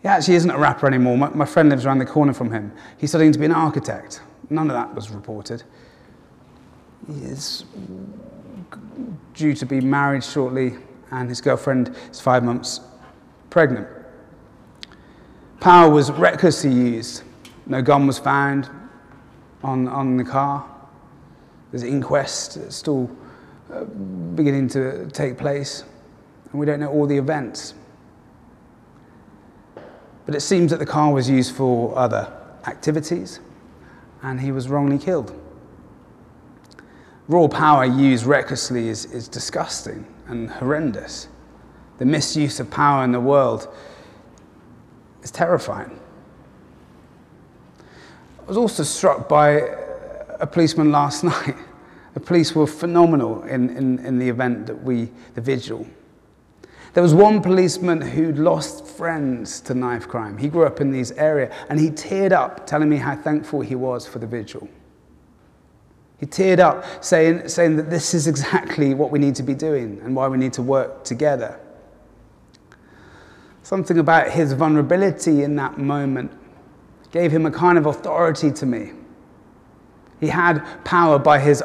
He 0.00 0.08
actually 0.08 0.36
isn't 0.36 0.50
a 0.50 0.58
rapper 0.58 0.86
anymore. 0.86 1.18
My, 1.18 1.28
my 1.30 1.44
friend 1.44 1.68
lives 1.68 1.84
around 1.84 1.98
the 1.98 2.06
corner 2.06 2.32
from 2.32 2.50
him. 2.50 2.72
He's 2.96 3.10
studying 3.10 3.32
to 3.32 3.38
be 3.38 3.44
an 3.44 3.52
architect. 3.52 4.22
None 4.48 4.70
of 4.70 4.74
that 4.74 4.94
was 4.94 5.10
reported. 5.10 5.64
He 7.06 7.24
is 7.24 7.64
due 9.34 9.54
to 9.54 9.66
be 9.66 9.80
married 9.80 10.24
shortly, 10.24 10.74
and 11.10 11.28
his 11.28 11.40
girlfriend 11.40 11.94
is 12.10 12.20
five 12.20 12.42
months 12.42 12.80
pregnant. 13.50 13.88
Power 15.60 15.90
was 15.90 16.10
recklessly 16.12 16.70
used. 16.72 17.22
No 17.66 17.82
gun 17.82 18.06
was 18.06 18.18
found 18.18 18.70
on, 19.62 19.88
on 19.88 20.16
the 20.16 20.24
car. 20.24 20.64
There's 21.70 21.82
an 21.82 21.88
inquest 21.88 22.72
still 22.72 23.10
uh, 23.72 23.84
beginning 23.84 24.68
to 24.68 25.08
take 25.10 25.36
place, 25.36 25.84
and 26.50 26.60
we 26.60 26.66
don't 26.66 26.80
know 26.80 26.90
all 26.90 27.06
the 27.06 27.16
events. 27.16 27.74
But 30.26 30.34
it 30.34 30.40
seems 30.40 30.70
that 30.72 30.78
the 30.78 30.86
car 30.86 31.12
was 31.12 31.30
used 31.30 31.54
for 31.54 31.96
other 31.96 32.32
activities 32.66 33.40
and 34.22 34.40
he 34.40 34.50
was 34.50 34.68
wrongly 34.68 34.98
killed. 34.98 35.32
Raw 37.28 37.48
power 37.48 37.84
used 37.84 38.24
recklessly 38.24 38.88
is, 38.88 39.04
is 39.06 39.28
disgusting 39.28 40.06
and 40.26 40.50
horrendous. 40.50 41.28
The 41.98 42.04
misuse 42.04 42.60
of 42.60 42.70
power 42.70 43.04
in 43.04 43.12
the 43.12 43.20
world 43.20 43.68
is 45.22 45.30
terrifying. 45.30 45.98
I 48.46 48.48
was 48.48 48.56
also 48.56 48.84
struck 48.84 49.28
by 49.28 49.50
a 50.38 50.46
policeman 50.46 50.92
last 50.92 51.24
night, 51.34 51.56
The 52.16 52.20
police 52.20 52.54
were 52.54 52.66
phenomenal 52.66 53.42
in, 53.42 53.76
in, 53.76 53.98
in 53.98 54.18
the 54.18 54.30
event 54.30 54.68
that 54.68 54.82
we, 54.82 55.10
the 55.34 55.42
vigil. 55.42 55.86
There 56.94 57.02
was 57.02 57.12
one 57.12 57.42
policeman 57.42 58.00
who'd 58.00 58.38
lost 58.38 58.86
friends 58.86 59.60
to 59.60 59.74
knife 59.74 60.08
crime. 60.08 60.38
He 60.38 60.48
grew 60.48 60.64
up 60.64 60.80
in 60.80 60.92
these 60.92 61.12
area 61.12 61.54
and 61.68 61.78
he 61.78 61.90
teared 61.90 62.32
up 62.32 62.66
telling 62.66 62.88
me 62.88 62.96
how 62.96 63.16
thankful 63.16 63.60
he 63.60 63.74
was 63.74 64.06
for 64.06 64.18
the 64.18 64.26
vigil. 64.26 64.66
He 66.18 66.24
teared 66.24 66.58
up 66.58 67.04
saying, 67.04 67.50
saying 67.50 67.76
that 67.76 67.90
this 67.90 68.14
is 68.14 68.26
exactly 68.26 68.94
what 68.94 69.10
we 69.10 69.18
need 69.18 69.34
to 69.34 69.42
be 69.42 69.54
doing 69.54 70.00
and 70.02 70.16
why 70.16 70.26
we 70.26 70.38
need 70.38 70.54
to 70.54 70.62
work 70.62 71.04
together. 71.04 71.60
Something 73.62 73.98
about 73.98 74.30
his 74.30 74.54
vulnerability 74.54 75.42
in 75.42 75.54
that 75.56 75.76
moment 75.76 76.32
gave 77.12 77.30
him 77.30 77.46
a 77.46 77.50
kind 77.50 77.78
of 77.78 77.86
authority 77.86 78.50
to 78.52 78.66
me. 78.66 78.92
He 80.20 80.28
had 80.28 80.64
power 80.84 81.18
by 81.18 81.38
his 81.38 81.62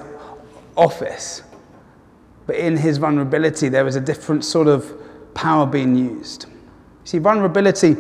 office, 0.76 1.44
but 2.48 2.56
in 2.56 2.78
his 2.78 2.98
vulnerability, 2.98 3.70
there 3.70 3.86
was 3.86 3.96
a 3.96 4.02
different 4.02 4.44
sort 4.44 4.68
of 4.68 4.94
power 5.34 5.66
being 5.66 5.96
used. 5.96 6.48
See, 7.04 7.18
vulnerability, 7.18 7.96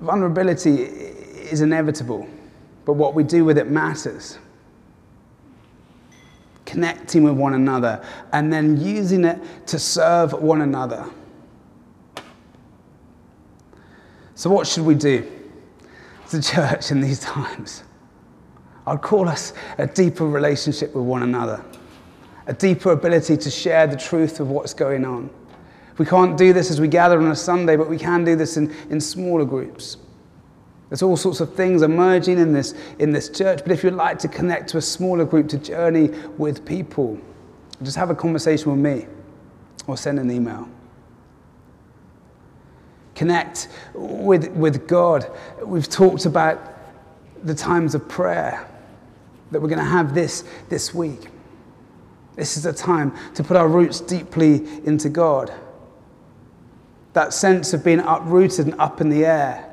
vulnerability 0.00 0.82
is 0.82 1.60
inevitable, 1.60 2.28
but 2.84 2.94
what 2.94 3.14
we 3.14 3.22
do 3.22 3.44
with 3.44 3.58
it 3.58 3.68
matters. 3.68 4.38
Connecting 6.64 7.24
with 7.24 7.34
one 7.34 7.54
another 7.54 8.04
and 8.32 8.52
then 8.52 8.78
using 8.78 9.24
it 9.24 9.40
to 9.66 9.78
serve 9.78 10.32
one 10.34 10.60
another. 10.60 11.08
So, 14.38 14.48
what 14.50 14.68
should 14.68 14.84
we 14.84 14.94
do 14.94 15.28
as 16.24 16.32
a 16.32 16.40
church 16.40 16.92
in 16.92 17.00
these 17.00 17.18
times? 17.18 17.82
I'd 18.86 19.02
call 19.02 19.28
us 19.28 19.52
a 19.78 19.86
deeper 19.88 20.28
relationship 20.28 20.94
with 20.94 21.04
one 21.04 21.24
another 21.24 21.64
a 22.46 22.52
deeper 22.52 22.92
ability 22.92 23.36
to 23.36 23.50
share 23.50 23.88
the 23.88 23.96
truth 23.96 24.38
of 24.38 24.48
what's 24.48 24.72
going 24.72 25.04
on. 25.04 25.28
We 25.98 26.06
can't 26.06 26.38
do 26.38 26.52
this 26.52 26.70
as 26.70 26.80
we 26.80 26.86
gather 26.86 27.18
on 27.18 27.26
a 27.32 27.34
Sunday, 27.34 27.74
but 27.74 27.90
we 27.90 27.98
can 27.98 28.24
do 28.24 28.36
this 28.36 28.56
in, 28.56 28.72
in 28.90 29.00
smaller 29.00 29.44
groups. 29.44 29.96
There's 30.88 31.02
all 31.02 31.16
sorts 31.16 31.40
of 31.40 31.54
things 31.54 31.82
emerging 31.82 32.38
in 32.38 32.52
this, 32.52 32.74
in 33.00 33.10
this 33.10 33.28
church, 33.28 33.62
but 33.64 33.72
if 33.72 33.82
you'd 33.82 33.94
like 33.94 34.20
to 34.20 34.28
connect 34.28 34.70
to 34.70 34.78
a 34.78 34.82
smaller 34.82 35.24
group 35.24 35.48
to 35.48 35.58
journey 35.58 36.10
with 36.38 36.64
people, 36.64 37.18
just 37.82 37.96
have 37.96 38.08
a 38.08 38.14
conversation 38.14 38.70
with 38.70 38.80
me 38.80 39.08
or 39.88 39.96
send 39.96 40.20
an 40.20 40.30
email. 40.30 40.68
Connect 43.18 43.66
with, 43.94 44.48
with 44.52 44.86
God. 44.86 45.28
We've 45.64 45.88
talked 45.88 46.24
about 46.24 46.78
the 47.42 47.52
times 47.52 47.96
of 47.96 48.08
prayer 48.08 48.64
that 49.50 49.60
we're 49.60 49.66
going 49.66 49.80
to 49.80 49.84
have 49.84 50.14
this, 50.14 50.44
this 50.68 50.94
week. 50.94 51.26
This 52.36 52.56
is 52.56 52.64
a 52.64 52.72
time 52.72 53.12
to 53.34 53.42
put 53.42 53.56
our 53.56 53.66
roots 53.66 54.00
deeply 54.00 54.64
into 54.84 55.08
God. 55.08 55.52
That 57.14 57.32
sense 57.34 57.74
of 57.74 57.82
being 57.82 57.98
uprooted 57.98 58.66
and 58.66 58.80
up 58.80 59.00
in 59.00 59.08
the 59.08 59.26
air, 59.26 59.68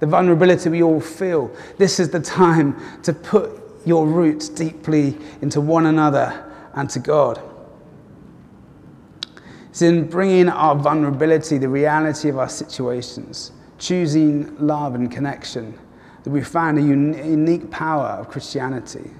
the 0.00 0.06
vulnerability 0.06 0.70
we 0.70 0.82
all 0.82 0.98
feel. 0.98 1.54
This 1.76 2.00
is 2.00 2.08
the 2.08 2.20
time 2.20 2.80
to 3.02 3.12
put 3.12 3.60
your 3.84 4.06
roots 4.06 4.48
deeply 4.48 5.18
into 5.42 5.60
one 5.60 5.84
another 5.84 6.50
and 6.72 6.88
to 6.88 6.98
God. 6.98 7.42
It's 9.76 9.82
in 9.82 10.08
bringing 10.08 10.48
our 10.48 10.74
vulnerability, 10.74 11.58
the 11.58 11.68
reality 11.68 12.30
of 12.30 12.38
our 12.38 12.48
situations, 12.48 13.52
choosing 13.76 14.56
love 14.56 14.94
and 14.94 15.12
connection, 15.12 15.78
that 16.24 16.30
we 16.30 16.40
find 16.40 16.78
a 16.78 16.80
unique 16.80 17.70
power 17.70 18.06
of 18.06 18.30
Christianity. 18.30 19.10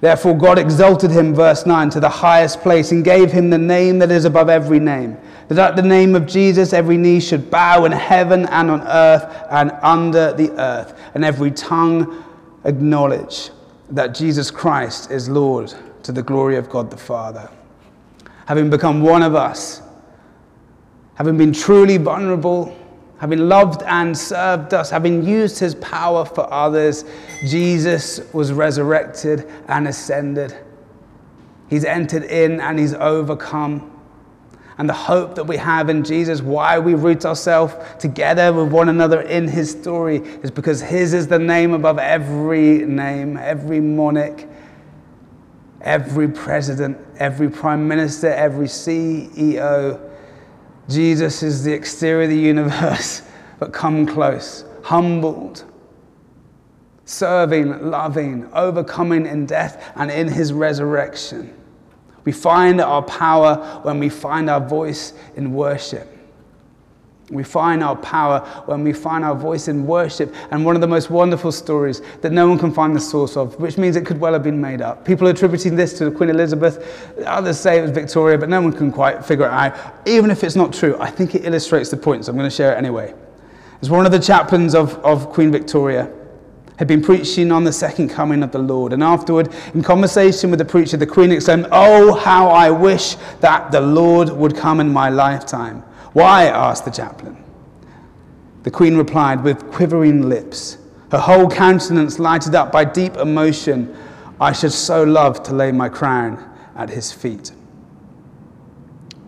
Therefore, 0.00 0.38
God 0.38 0.58
exalted 0.58 1.10
him, 1.10 1.34
verse 1.34 1.66
9, 1.66 1.90
to 1.90 2.00
the 2.00 2.08
highest 2.08 2.62
place 2.62 2.92
and 2.92 3.04
gave 3.04 3.30
him 3.30 3.50
the 3.50 3.58
name 3.58 3.98
that 3.98 4.10
is 4.10 4.24
above 4.24 4.48
every 4.48 4.80
name. 4.80 5.18
That 5.48 5.58
at 5.58 5.76
the 5.76 5.82
name 5.82 6.14
of 6.14 6.24
Jesus 6.24 6.72
every 6.72 6.96
knee 6.96 7.20
should 7.20 7.50
bow 7.50 7.84
in 7.84 7.92
heaven 7.92 8.46
and 8.46 8.70
on 8.70 8.80
earth 8.88 9.46
and 9.50 9.70
under 9.82 10.32
the 10.32 10.50
earth, 10.58 10.98
and 11.12 11.26
every 11.26 11.50
tongue 11.50 12.24
acknowledge 12.64 13.50
that 13.90 14.14
Jesus 14.14 14.50
Christ 14.50 15.10
is 15.10 15.28
Lord 15.28 15.74
to 16.02 16.12
the 16.12 16.22
glory 16.22 16.56
of 16.56 16.68
God 16.68 16.90
the 16.90 16.96
Father. 16.96 17.50
Having 18.46 18.70
become 18.70 19.02
one 19.02 19.22
of 19.22 19.34
us, 19.34 19.82
having 21.14 21.36
been 21.36 21.52
truly 21.52 21.96
vulnerable, 21.98 22.76
having 23.18 23.38
loved 23.48 23.82
and 23.82 24.16
served 24.16 24.72
us, 24.72 24.88
having 24.90 25.22
used 25.22 25.58
his 25.58 25.74
power 25.76 26.24
for 26.24 26.50
others, 26.52 27.04
Jesus 27.46 28.20
was 28.32 28.52
resurrected 28.52 29.46
and 29.68 29.86
ascended. 29.86 30.56
He's 31.68 31.84
entered 31.84 32.24
in 32.24 32.60
and 32.60 32.78
he's 32.78 32.94
overcome. 32.94 34.00
And 34.78 34.88
the 34.88 34.94
hope 34.94 35.34
that 35.34 35.44
we 35.44 35.58
have 35.58 35.90
in 35.90 36.02
Jesus, 36.02 36.40
why 36.40 36.78
we 36.78 36.94
root 36.94 37.26
ourselves 37.26 37.74
together 37.98 38.50
with 38.50 38.72
one 38.72 38.88
another 38.88 39.20
in 39.20 39.46
his 39.46 39.70
story, 39.70 40.16
is 40.42 40.50
because 40.50 40.80
his 40.80 41.12
is 41.12 41.28
the 41.28 41.38
name 41.38 41.74
above 41.74 41.98
every 41.98 42.78
name, 42.86 43.36
every 43.36 43.78
monarch, 43.78 44.46
every 45.80 46.28
president, 46.28 46.98
every 47.18 47.50
prime 47.50 47.86
minister, 47.86 48.28
every 48.28 48.66
CEO 48.66 50.10
Jesus 50.90 51.44
is 51.44 51.62
the 51.62 51.72
exterior 51.72 52.24
of 52.24 52.30
the 52.30 52.36
universe, 52.36 53.22
but 53.58 53.72
come 53.72 54.06
close, 54.06 54.64
humbled, 54.82 55.64
serving, 57.04 57.90
loving, 57.90 58.50
overcoming 58.52 59.26
in 59.26 59.46
death 59.46 59.92
and 59.94 60.10
in 60.10 60.28
his 60.28 60.52
resurrection. 60.52 61.56
We 62.24 62.32
find 62.32 62.80
our 62.80 63.02
power 63.02 63.80
when 63.82 63.98
we 64.00 64.08
find 64.08 64.50
our 64.50 64.60
voice 64.60 65.14
in 65.36 65.52
worship. 65.52 66.08
We 67.30 67.44
find 67.44 67.82
our 67.82 67.94
power 67.96 68.40
when 68.66 68.82
we 68.82 68.92
find 68.92 69.24
our 69.24 69.36
voice 69.36 69.68
in 69.68 69.86
worship. 69.86 70.34
And 70.50 70.64
one 70.64 70.74
of 70.74 70.80
the 70.80 70.88
most 70.88 71.10
wonderful 71.10 71.52
stories 71.52 72.02
that 72.22 72.32
no 72.32 72.48
one 72.48 72.58
can 72.58 72.72
find 72.72 72.94
the 72.94 73.00
source 73.00 73.36
of, 73.36 73.58
which 73.60 73.78
means 73.78 73.94
it 73.94 74.04
could 74.04 74.18
well 74.18 74.32
have 74.32 74.42
been 74.42 74.60
made 74.60 74.82
up. 74.82 75.04
People 75.04 75.28
are 75.28 75.30
attributing 75.30 75.76
this 75.76 75.96
to 75.98 76.10
Queen 76.10 76.30
Elizabeth, 76.30 77.14
others 77.24 77.58
say 77.58 77.78
it 77.78 77.82
was 77.82 77.92
Victoria, 77.92 78.36
but 78.36 78.48
no 78.48 78.60
one 78.60 78.72
can 78.72 78.90
quite 78.90 79.24
figure 79.24 79.46
it 79.46 79.52
out. 79.52 79.76
Even 80.06 80.30
if 80.30 80.42
it's 80.42 80.56
not 80.56 80.72
true, 80.72 80.96
I 80.98 81.10
think 81.10 81.34
it 81.34 81.44
illustrates 81.44 81.90
the 81.90 81.96
point, 81.96 82.24
so 82.24 82.32
I'm 82.32 82.38
going 82.38 82.50
to 82.50 82.54
share 82.54 82.72
it 82.74 82.78
anyway. 82.78 83.14
As 83.80 83.88
one 83.88 84.04
of 84.06 84.12
the 84.12 84.18
chaplains 84.18 84.74
of, 84.74 84.94
of 85.04 85.30
Queen 85.30 85.52
Victoria 85.52 86.12
had 86.80 86.88
been 86.88 87.02
preaching 87.02 87.52
on 87.52 87.62
the 87.62 87.72
second 87.72 88.08
coming 88.08 88.42
of 88.42 88.52
the 88.52 88.58
Lord. 88.58 88.94
And 88.94 89.02
afterward, 89.02 89.54
in 89.74 89.82
conversation 89.82 90.48
with 90.50 90.58
the 90.58 90.64
preacher, 90.64 90.96
the 90.96 91.06
Queen 91.06 91.30
exclaimed, 91.30 91.68
Oh, 91.70 92.14
how 92.14 92.48
I 92.48 92.70
wish 92.70 93.16
that 93.40 93.70
the 93.70 93.82
Lord 93.82 94.30
would 94.30 94.56
come 94.56 94.80
in 94.80 94.90
my 94.90 95.10
lifetime. 95.10 95.84
Why? 96.12 96.46
asked 96.46 96.84
the 96.84 96.90
chaplain. 96.90 97.42
The 98.62 98.70
queen 98.70 98.96
replied 98.96 99.42
with 99.42 99.70
quivering 99.70 100.28
lips, 100.28 100.78
her 101.10 101.18
whole 101.18 101.48
countenance 101.48 102.18
lighted 102.18 102.54
up 102.54 102.70
by 102.70 102.84
deep 102.84 103.16
emotion. 103.16 103.96
I 104.40 104.52
should 104.52 104.72
so 104.72 105.02
love 105.02 105.42
to 105.44 105.54
lay 105.54 105.72
my 105.72 105.88
crown 105.88 106.46
at 106.76 106.90
his 106.90 107.12
feet. 107.12 107.52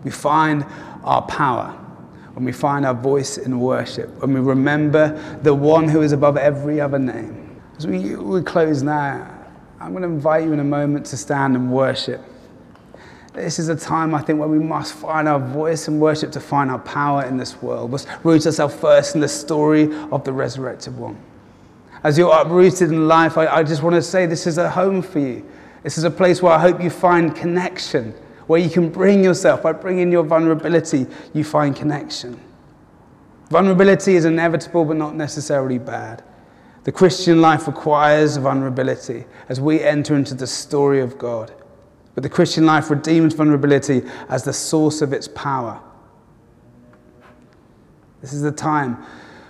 We 0.04 0.10
find 0.10 0.64
our 1.02 1.22
power 1.22 1.78
when 2.34 2.44
we 2.44 2.52
find 2.52 2.86
our 2.86 2.94
voice 2.94 3.36
in 3.36 3.60
worship, 3.60 4.08
when 4.20 4.32
we 4.32 4.40
remember 4.40 5.38
the 5.42 5.54
one 5.54 5.88
who 5.88 6.00
is 6.00 6.12
above 6.12 6.36
every 6.36 6.80
other 6.80 6.98
name. 6.98 7.60
As 7.76 7.86
we, 7.86 8.16
we 8.16 8.42
close 8.42 8.82
now, 8.82 9.28
I'm 9.80 9.90
going 9.90 10.02
to 10.02 10.08
invite 10.08 10.44
you 10.44 10.52
in 10.52 10.60
a 10.60 10.64
moment 10.64 11.06
to 11.06 11.16
stand 11.16 11.56
and 11.56 11.70
worship. 11.70 12.22
This 13.34 13.58
is 13.58 13.68
a 13.68 13.76
time, 13.76 14.14
I 14.14 14.20
think, 14.20 14.38
where 14.38 14.48
we 14.48 14.58
must 14.58 14.92
find 14.92 15.26
our 15.26 15.38
voice 15.38 15.88
and 15.88 15.98
worship 15.98 16.32
to 16.32 16.40
find 16.40 16.70
our 16.70 16.78
power 16.78 17.24
in 17.24 17.38
this 17.38 17.62
world. 17.62 17.90
We 17.90 17.92
must 17.92 18.08
root 18.22 18.44
ourselves 18.44 18.74
first 18.74 19.14
in 19.14 19.22
the 19.22 19.28
story 19.28 19.84
of 20.10 20.24
the 20.24 20.32
resurrected 20.32 20.96
one. 20.96 21.18
As 22.04 22.18
you're 22.18 22.32
uprooted 22.32 22.90
in 22.90 23.08
life, 23.08 23.38
I, 23.38 23.46
I 23.46 23.62
just 23.62 23.82
want 23.82 23.94
to 23.94 24.02
say 24.02 24.26
this 24.26 24.46
is 24.46 24.58
a 24.58 24.68
home 24.68 25.00
for 25.00 25.18
you. 25.18 25.46
This 25.82 25.96
is 25.96 26.04
a 26.04 26.10
place 26.10 26.42
where 26.42 26.52
I 26.52 26.58
hope 26.58 26.82
you 26.82 26.90
find 26.90 27.34
connection, 27.34 28.12
where 28.48 28.60
you 28.60 28.68
can 28.68 28.90
bring 28.90 29.24
yourself. 29.24 29.62
By 29.62 29.72
bringing 29.72 30.12
your 30.12 30.24
vulnerability, 30.24 31.06
you 31.32 31.42
find 31.42 31.74
connection. 31.74 32.38
Vulnerability 33.48 34.14
is 34.14 34.24
inevitable, 34.26 34.84
but 34.84 34.96
not 34.96 35.14
necessarily 35.14 35.78
bad. 35.78 36.22
The 36.84 36.92
Christian 36.92 37.40
life 37.40 37.66
requires 37.66 38.36
vulnerability 38.36 39.24
as 39.48 39.60
we 39.60 39.80
enter 39.80 40.16
into 40.16 40.34
the 40.34 40.46
story 40.46 41.00
of 41.00 41.16
God. 41.16 41.52
But 42.14 42.22
the 42.22 42.28
Christian 42.28 42.66
life 42.66 42.90
redeems 42.90 43.34
vulnerability 43.34 44.02
as 44.28 44.44
the 44.44 44.52
source 44.52 45.00
of 45.00 45.12
its 45.12 45.28
power. 45.28 45.80
This 48.20 48.32
is 48.32 48.42
the 48.42 48.52
time 48.52 49.04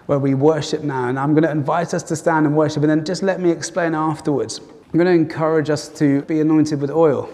where 0.07 0.19
we 0.19 0.35
worship 0.35 0.83
now, 0.83 1.09
and 1.09 1.19
I'm 1.19 1.33
going 1.33 1.45
to 1.45 1.51
invite 1.51 1.95
us 1.95 2.03
to 2.05 2.17
stand 2.17 2.47
and 2.47 2.57
worship, 2.57 2.83
and 2.83 2.91
then 2.91 3.05
just 3.05 3.23
let 3.23 3.41
me 3.41 3.51
explain 3.51 3.95
afterwards. 3.95 4.61
I'm 4.61 4.99
going 4.99 5.07
to 5.07 5.13
encourage 5.13 5.71
us 5.71 5.89
to 5.91 6.23
be 6.23 6.41
anointed 6.41 6.81
with 6.81 6.91
oil. 6.91 7.29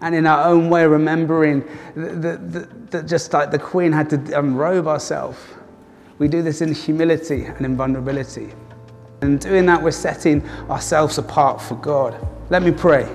And 0.00 0.14
in 0.14 0.26
our 0.26 0.48
own 0.48 0.68
way, 0.68 0.86
remembering 0.86 1.64
that 1.94 3.04
just 3.06 3.32
like 3.32 3.50
the 3.50 3.58
queen 3.58 3.92
had 3.92 4.10
to 4.10 4.38
unrobe 4.38 4.86
herself, 4.86 5.58
we 6.18 6.28
do 6.28 6.42
this 6.42 6.60
in 6.60 6.72
humility 6.72 7.44
and 7.44 7.64
in 7.64 7.76
vulnerability. 7.76 8.52
In 9.22 9.38
doing 9.38 9.66
that, 9.66 9.80
we're 9.82 9.92
setting 9.92 10.46
ourselves 10.68 11.18
apart 11.18 11.60
for 11.60 11.76
God. 11.76 12.16
Let 12.50 12.62
me 12.62 12.72
pray. 12.72 13.08